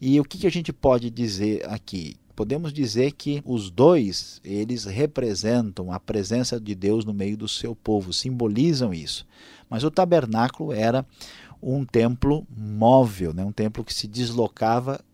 E 0.01 0.19
o 0.19 0.25
que, 0.25 0.39
que 0.39 0.47
a 0.47 0.51
gente 0.51 0.73
pode 0.73 1.11
dizer 1.11 1.69
aqui? 1.69 2.17
podemos 2.41 2.73
dizer 2.73 3.13
que 3.13 3.43
os 3.45 3.71
dois, 3.71 4.41
eles 4.43 4.87
representam 4.87 5.93
a 5.93 6.01
presença 6.01 6.59
de 6.59 6.75
Deus 6.75 7.05
no 7.05 7.13
meio 7.13 7.37
do 7.37 7.47
seu 7.47 7.77
povo, 7.77 8.15
simbolizam 8.15 8.95
isso. 8.95 9.27
Mas 9.69 9.85
o 9.85 9.91
tabernáculo 9.91 10.73
era 10.73 11.05
um 11.63 11.85
templo 11.85 12.47
móvel, 12.49 13.35
né? 13.35 13.45
um 13.45 13.53
templo 13.53 13.85
que 13.85 13.93
se 13.93 14.09
deslocava 14.09 15.05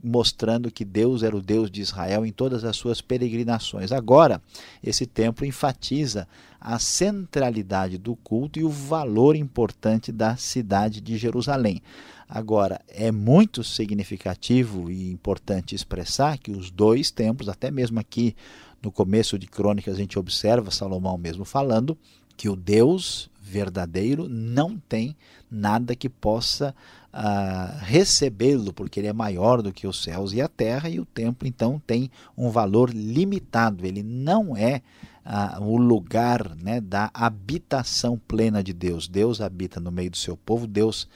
mostrando 0.00 0.70
que 0.70 0.84
Deus 0.84 1.24
era 1.24 1.36
o 1.36 1.42
Deus 1.42 1.68
de 1.68 1.80
Israel 1.80 2.24
em 2.24 2.30
todas 2.30 2.62
as 2.62 2.76
suas 2.76 3.00
peregrinações. 3.00 3.90
Agora, 3.90 4.40
esse 4.80 5.04
templo 5.04 5.44
enfatiza 5.44 6.28
a 6.60 6.78
centralidade 6.78 7.98
do 7.98 8.14
culto 8.14 8.60
e 8.60 8.64
o 8.64 8.70
valor 8.70 9.34
importante 9.34 10.12
da 10.12 10.36
cidade 10.36 11.00
de 11.00 11.18
Jerusalém. 11.18 11.82
Agora, 12.28 12.80
é 12.88 13.10
muito 13.10 13.64
significativo 13.64 14.90
e 14.90 15.10
importante 15.10 15.74
expressar 15.74 16.36
que 16.36 16.50
os 16.50 16.70
dois 16.70 17.10
templos, 17.10 17.48
até 17.48 17.70
mesmo 17.70 17.98
aqui 17.98 18.36
no 18.82 18.92
começo 18.92 19.38
de 19.38 19.46
Crônicas, 19.46 19.94
a 19.94 19.98
gente 19.98 20.18
observa 20.18 20.70
Salomão 20.70 21.16
mesmo 21.16 21.44
falando 21.44 21.96
que 22.36 22.48
o 22.48 22.54
Deus 22.54 23.30
verdadeiro 23.40 24.28
não 24.28 24.78
tem 24.78 25.16
nada 25.50 25.96
que 25.96 26.08
possa 26.08 26.74
uh, 27.12 27.78
recebê-lo, 27.80 28.72
porque 28.74 29.00
ele 29.00 29.06
é 29.06 29.12
maior 29.12 29.62
do 29.62 29.72
que 29.72 29.86
os 29.86 30.02
céus 30.02 30.32
e 30.34 30.40
a 30.40 30.48
terra, 30.48 30.90
e 30.90 31.00
o 31.00 31.06
templo 31.06 31.48
então 31.48 31.80
tem 31.86 32.10
um 32.36 32.50
valor 32.50 32.90
limitado, 32.90 33.86
ele 33.86 34.02
não 34.02 34.54
é 34.54 34.82
uh, 35.24 35.62
o 35.64 35.78
lugar 35.78 36.54
né, 36.56 36.80
da 36.80 37.10
habitação 37.14 38.20
plena 38.28 38.62
de 38.62 38.74
Deus. 38.74 39.08
Deus 39.08 39.40
habita 39.40 39.80
no 39.80 39.90
meio 39.90 40.10
do 40.10 40.16
seu 40.18 40.36
povo, 40.36 40.66
Deus 40.66 41.08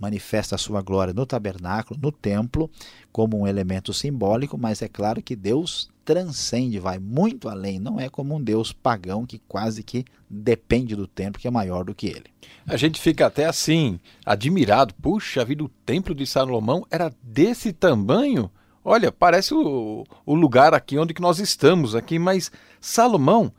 manifesta 0.00 0.54
a 0.54 0.58
sua 0.58 0.80
glória 0.80 1.12
no 1.12 1.26
tabernáculo, 1.26 2.00
no 2.02 2.10
templo, 2.10 2.70
como 3.12 3.38
um 3.38 3.46
elemento 3.46 3.92
simbólico, 3.92 4.56
mas 4.56 4.80
é 4.80 4.88
claro 4.88 5.22
que 5.22 5.36
Deus 5.36 5.90
transcende, 6.04 6.80
vai 6.80 6.98
muito 6.98 7.48
além, 7.48 7.78
não 7.78 8.00
é 8.00 8.08
como 8.08 8.34
um 8.34 8.42
Deus 8.42 8.72
pagão 8.72 9.26
que 9.26 9.38
quase 9.46 9.82
que 9.82 10.04
depende 10.28 10.96
do 10.96 11.06
templo, 11.06 11.40
que 11.40 11.46
é 11.46 11.50
maior 11.50 11.84
do 11.84 11.94
que 11.94 12.06
ele. 12.06 12.24
A 12.66 12.76
gente 12.76 13.00
fica 13.00 13.26
até 13.26 13.44
assim, 13.44 14.00
admirado, 14.24 14.94
puxa 14.94 15.44
vida, 15.44 15.62
o 15.62 15.68
templo 15.68 16.14
de 16.14 16.26
Salomão 16.26 16.86
era 16.90 17.12
desse 17.22 17.72
tamanho? 17.72 18.50
Olha, 18.82 19.12
parece 19.12 19.52
o, 19.52 20.04
o 20.24 20.34
lugar 20.34 20.72
aqui 20.72 20.98
onde 20.98 21.12
que 21.12 21.20
nós 21.20 21.38
estamos 21.38 21.94
aqui, 21.94 22.18
mas 22.18 22.50
Salomão 22.80 23.52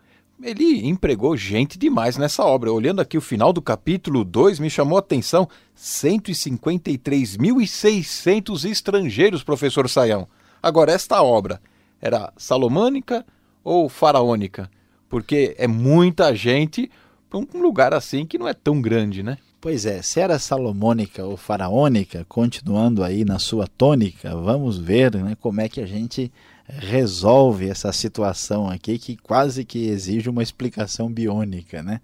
ele 0.43 0.87
empregou 0.87 1.35
gente 1.37 1.77
demais 1.77 2.17
nessa 2.17 2.43
obra. 2.43 2.71
Olhando 2.71 3.01
aqui 3.01 3.15
o 3.17 3.21
final 3.21 3.53
do 3.53 3.61
capítulo 3.61 4.23
2, 4.23 4.59
me 4.59 4.69
chamou 4.69 4.97
a 4.97 4.99
atenção 4.99 5.49
153.600 5.77 8.69
estrangeiros, 8.69 9.43
professor 9.43 9.89
Saião. 9.89 10.27
Agora, 10.61 10.91
esta 10.91 11.23
obra 11.23 11.59
era 12.01 12.31
salomônica 12.37 13.25
ou 13.63 13.89
faraônica? 13.89 14.69
Porque 15.07 15.55
é 15.57 15.67
muita 15.67 16.35
gente 16.35 16.91
para 17.29 17.39
um 17.39 17.61
lugar 17.61 17.93
assim 17.93 18.25
que 18.25 18.37
não 18.37 18.45
é 18.47 18.53
tão 18.53 18.81
grande, 18.81 19.23
né? 19.23 19.37
Pois 19.61 19.85
é, 19.85 20.01
se 20.01 20.19
era 20.19 20.39
salomônica 20.39 21.23
ou 21.23 21.37
faraônica, 21.37 22.25
continuando 22.27 23.03
aí 23.03 23.23
na 23.23 23.37
sua 23.37 23.67
tônica, 23.67 24.35
vamos 24.35 24.79
ver 24.79 25.15
né, 25.15 25.37
como 25.39 25.61
é 25.61 25.69
que 25.69 25.79
a 25.79 25.85
gente 25.85 26.31
resolve 26.77 27.69
essa 27.69 27.91
situação 27.91 28.69
aqui 28.69 28.97
que 28.97 29.17
quase 29.17 29.65
que 29.65 29.87
exige 29.87 30.29
uma 30.29 30.43
explicação 30.43 31.11
biônica. 31.11 31.83
Né? 31.83 32.01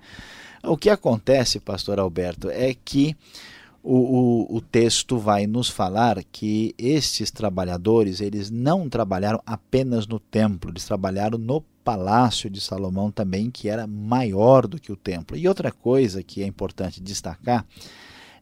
O 0.63 0.77
que 0.77 0.89
acontece, 0.89 1.59
pastor 1.59 1.99
Alberto, 1.99 2.49
é 2.49 2.73
que 2.73 3.15
o, 3.83 3.95
o, 4.49 4.57
o, 4.57 4.61
texto 4.61 5.17
vai 5.17 5.47
nos 5.47 5.69
falar 5.69 6.21
que 6.31 6.75
estes 6.77 7.31
trabalhadores 7.31 8.19
eles 8.19 8.49
não 8.49 8.89
trabalharam 8.89 9.41
apenas 9.45 10.05
no 10.05 10.19
templo, 10.19 10.71
eles 10.71 10.83
trabalharam 10.83 11.37
no 11.37 11.61
palácio 11.85 12.49
de 12.49 12.59
Salomão 12.59 13.09
também, 13.09 13.49
que 13.49 13.69
era 13.69 13.87
maior 13.87 14.67
do 14.67 14.77
que 14.77 14.91
o 14.91 14.97
templo. 14.97 15.37
E 15.37 15.47
outra 15.47 15.71
coisa 15.71 16.21
que 16.21 16.43
é 16.43 16.45
importante 16.45 17.01
destacar 17.01 17.65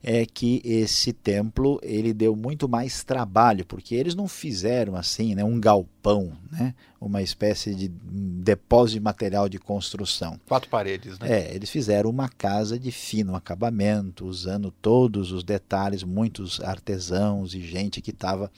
é 0.02 0.24
que 0.26 0.60
esse 0.64 1.12
templo 1.12 1.78
ele 1.82 2.12
deu 2.12 2.36
muito 2.36 2.68
mais 2.68 3.02
trabalho, 3.04 3.64
porque 3.66 3.94
eles 3.94 4.14
não 4.14 4.28
fizeram 4.28 4.96
assim, 4.96 5.34
né, 5.34 5.44
um 5.44 5.60
galpão, 5.60 6.32
né, 6.50 6.74
uma 7.00 7.22
espécie 7.22 7.74
de 7.74 7.88
depósito 7.88 8.98
de 8.98 9.04
material 9.04 9.48
de 9.48 9.58
construção. 9.58 10.40
Quatro 10.46 10.68
paredes, 10.70 11.18
né? 11.18 11.30
É, 11.30 11.54
eles 11.54 11.70
fizeram 11.70 12.08
uma 12.08 12.28
casa 12.28 12.78
de 12.78 12.90
fino 12.90 13.34
acabamento, 13.34 14.26
usando 14.26 14.70
todos 14.70 15.32
os 15.32 15.44
detalhes, 15.44 16.02
muitos 16.02 16.60
artesãos 16.60 17.54
e 17.54 17.60
gente 17.60 18.00
que 18.00 18.10
estava 18.10 18.50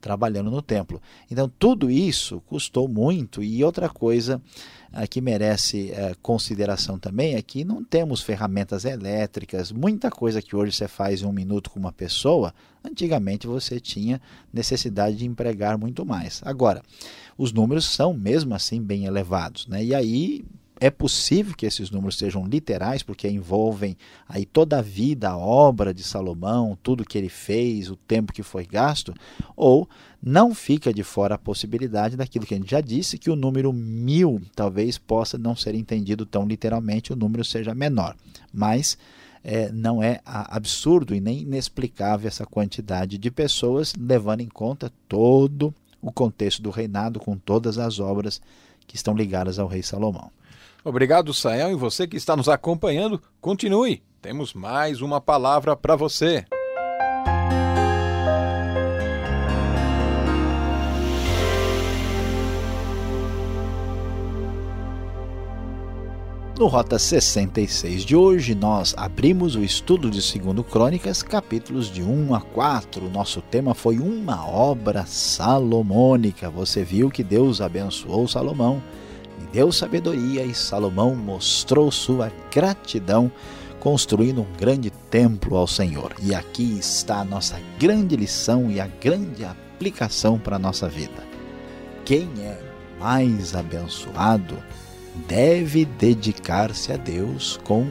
trabalhando 0.00 0.50
no 0.50 0.62
templo. 0.62 1.00
Então 1.30 1.50
tudo 1.58 1.90
isso 1.90 2.40
custou 2.46 2.88
muito 2.88 3.42
e 3.42 3.64
outra 3.64 3.88
coisa 3.88 4.40
que 5.10 5.20
merece 5.20 5.90
é, 5.90 6.14
consideração 6.22 6.98
também 6.98 7.34
é 7.34 7.42
que 7.42 7.64
não 7.64 7.84
temos 7.84 8.22
ferramentas 8.22 8.84
elétricas, 8.84 9.70
muita 9.70 10.10
coisa 10.10 10.40
que 10.40 10.56
hoje 10.56 10.72
você 10.72 10.88
faz 10.88 11.20
em 11.20 11.26
um 11.26 11.32
minuto 11.32 11.70
com 11.70 11.78
uma 11.78 11.92
pessoa, 11.92 12.54
antigamente 12.82 13.46
você 13.46 13.78
tinha 13.78 14.20
necessidade 14.52 15.16
de 15.16 15.26
empregar 15.26 15.76
muito 15.76 16.06
mais. 16.06 16.40
Agora, 16.44 16.82
os 17.36 17.52
números 17.52 17.85
são 17.88 18.12
mesmo 18.14 18.54
assim 18.54 18.82
bem 18.82 19.04
elevados, 19.04 19.66
né? 19.66 19.84
e 19.84 19.94
aí 19.94 20.44
é 20.78 20.90
possível 20.90 21.54
que 21.56 21.64
esses 21.64 21.90
números 21.90 22.18
sejam 22.18 22.46
literais, 22.46 23.02
porque 23.02 23.28
envolvem 23.28 23.96
aí 24.28 24.44
toda 24.44 24.78
a 24.78 24.82
vida, 24.82 25.30
a 25.30 25.36
obra 25.36 25.92
de 25.92 26.02
Salomão, 26.02 26.76
tudo 26.82 27.04
que 27.04 27.16
ele 27.16 27.28
fez, 27.28 27.90
o 27.90 27.96
tempo 27.96 28.32
que 28.32 28.42
foi 28.42 28.66
gasto, 28.66 29.14
ou 29.56 29.88
não 30.22 30.54
fica 30.54 30.92
de 30.92 31.02
fora 31.02 31.36
a 31.36 31.38
possibilidade 31.38 32.16
daquilo 32.16 32.44
que 32.44 32.54
a 32.54 32.58
gente 32.58 32.70
já 32.70 32.80
disse, 32.80 33.18
que 33.18 33.30
o 33.30 33.36
número 33.36 33.72
mil 33.72 34.42
talvez 34.54 34.98
possa 34.98 35.38
não 35.38 35.56
ser 35.56 35.74
entendido 35.74 36.26
tão 36.26 36.46
literalmente, 36.46 37.12
o 37.12 37.16
número 37.16 37.44
seja 37.44 37.74
menor. 37.74 38.14
Mas 38.52 38.98
é, 39.42 39.70
não 39.72 40.02
é 40.02 40.20
absurdo 40.24 41.14
e 41.14 41.20
nem 41.20 41.40
inexplicável 41.40 42.28
essa 42.28 42.44
quantidade 42.44 43.16
de 43.16 43.30
pessoas, 43.30 43.94
levando 43.98 44.40
em 44.40 44.48
conta 44.48 44.92
todo 45.08 45.74
o 46.06 46.12
contexto 46.12 46.62
do 46.62 46.70
reinado, 46.70 47.18
com 47.18 47.36
todas 47.36 47.78
as 47.78 47.98
obras 47.98 48.40
que 48.86 48.94
estão 48.94 49.12
ligadas 49.12 49.58
ao 49.58 49.66
rei 49.66 49.82
Salomão. 49.82 50.30
Obrigado, 50.84 51.34
Sael, 51.34 51.72
e 51.72 51.74
você 51.74 52.06
que 52.06 52.16
está 52.16 52.36
nos 52.36 52.48
acompanhando, 52.48 53.20
continue. 53.40 54.04
Temos 54.22 54.54
mais 54.54 55.02
uma 55.02 55.20
palavra 55.20 55.74
para 55.76 55.96
você. 55.96 56.46
No 66.58 66.68
Rota 66.68 66.98
66 66.98 68.02
de 68.02 68.16
hoje, 68.16 68.54
nós 68.54 68.94
abrimos 68.96 69.56
o 69.56 69.62
estudo 69.62 70.10
de 70.10 70.20
2 70.20 70.66
Crônicas, 70.66 71.22
capítulos 71.22 71.92
de 71.92 72.02
1 72.02 72.34
a 72.34 72.40
4. 72.40 73.04
O 73.04 73.10
nosso 73.10 73.42
tema 73.42 73.74
foi 73.74 73.98
uma 73.98 74.48
obra 74.48 75.04
salomônica. 75.04 76.48
Você 76.48 76.82
viu 76.82 77.10
que 77.10 77.22
Deus 77.22 77.60
abençoou 77.60 78.26
Salomão 78.26 78.82
deu 79.52 79.72
sabedoria 79.72 80.44
e 80.44 80.54
Salomão 80.54 81.14
mostrou 81.14 81.90
sua 81.90 82.32
gratidão 82.52 83.30
construindo 83.78 84.42
um 84.42 84.52
grande 84.58 84.90
templo 85.10 85.56
ao 85.56 85.66
Senhor. 85.66 86.14
E 86.22 86.34
aqui 86.34 86.78
está 86.78 87.20
a 87.20 87.24
nossa 87.24 87.60
grande 87.78 88.16
lição 88.16 88.70
e 88.70 88.80
a 88.80 88.86
grande 88.86 89.44
aplicação 89.44 90.38
para 90.38 90.56
a 90.56 90.58
nossa 90.58 90.88
vida. 90.88 91.22
Quem 92.04 92.28
é 92.38 92.58
mais 92.98 93.54
abençoado 93.54 94.56
deve 95.26 95.84
dedicar-se 95.84 96.92
a 96.92 96.96
Deus 96.96 97.58
com 97.64 97.90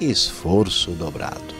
esforço 0.00 0.92
dobrado. 0.92 1.56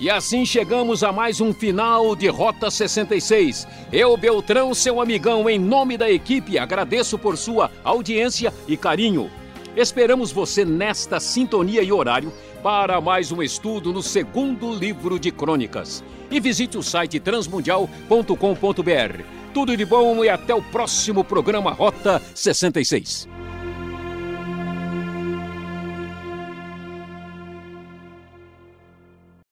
E 0.00 0.08
assim 0.08 0.46
chegamos 0.46 1.02
a 1.02 1.10
mais 1.10 1.40
um 1.40 1.52
final 1.52 2.14
de 2.14 2.28
Rota 2.28 2.70
66. 2.70 3.66
Eu, 3.92 4.16
Beltrão, 4.16 4.72
seu 4.72 5.00
amigão, 5.00 5.50
em 5.50 5.58
nome 5.58 5.98
da 5.98 6.08
equipe, 6.08 6.56
agradeço 6.56 7.18
por 7.18 7.36
sua 7.36 7.68
audiência 7.82 8.54
e 8.68 8.76
carinho. 8.76 9.28
Esperamos 9.76 10.30
você 10.30 10.64
nesta 10.64 11.18
sintonia 11.18 11.82
e 11.82 11.92
horário 11.92 12.32
para 12.62 13.00
mais 13.00 13.32
um 13.32 13.42
estudo 13.42 13.92
no 13.92 14.02
segundo 14.02 14.72
livro 14.72 15.18
de 15.18 15.32
crônicas. 15.32 16.04
E 16.30 16.38
visite 16.38 16.78
o 16.78 16.82
site 16.82 17.18
transmundial.com.br. 17.18 19.24
Tudo 19.58 19.76
de 19.76 19.84
bom 19.84 20.24
e 20.24 20.28
até 20.28 20.54
o 20.54 20.62
próximo 20.62 21.24
programa 21.24 21.72
Rota 21.72 22.22
66. 22.32 23.37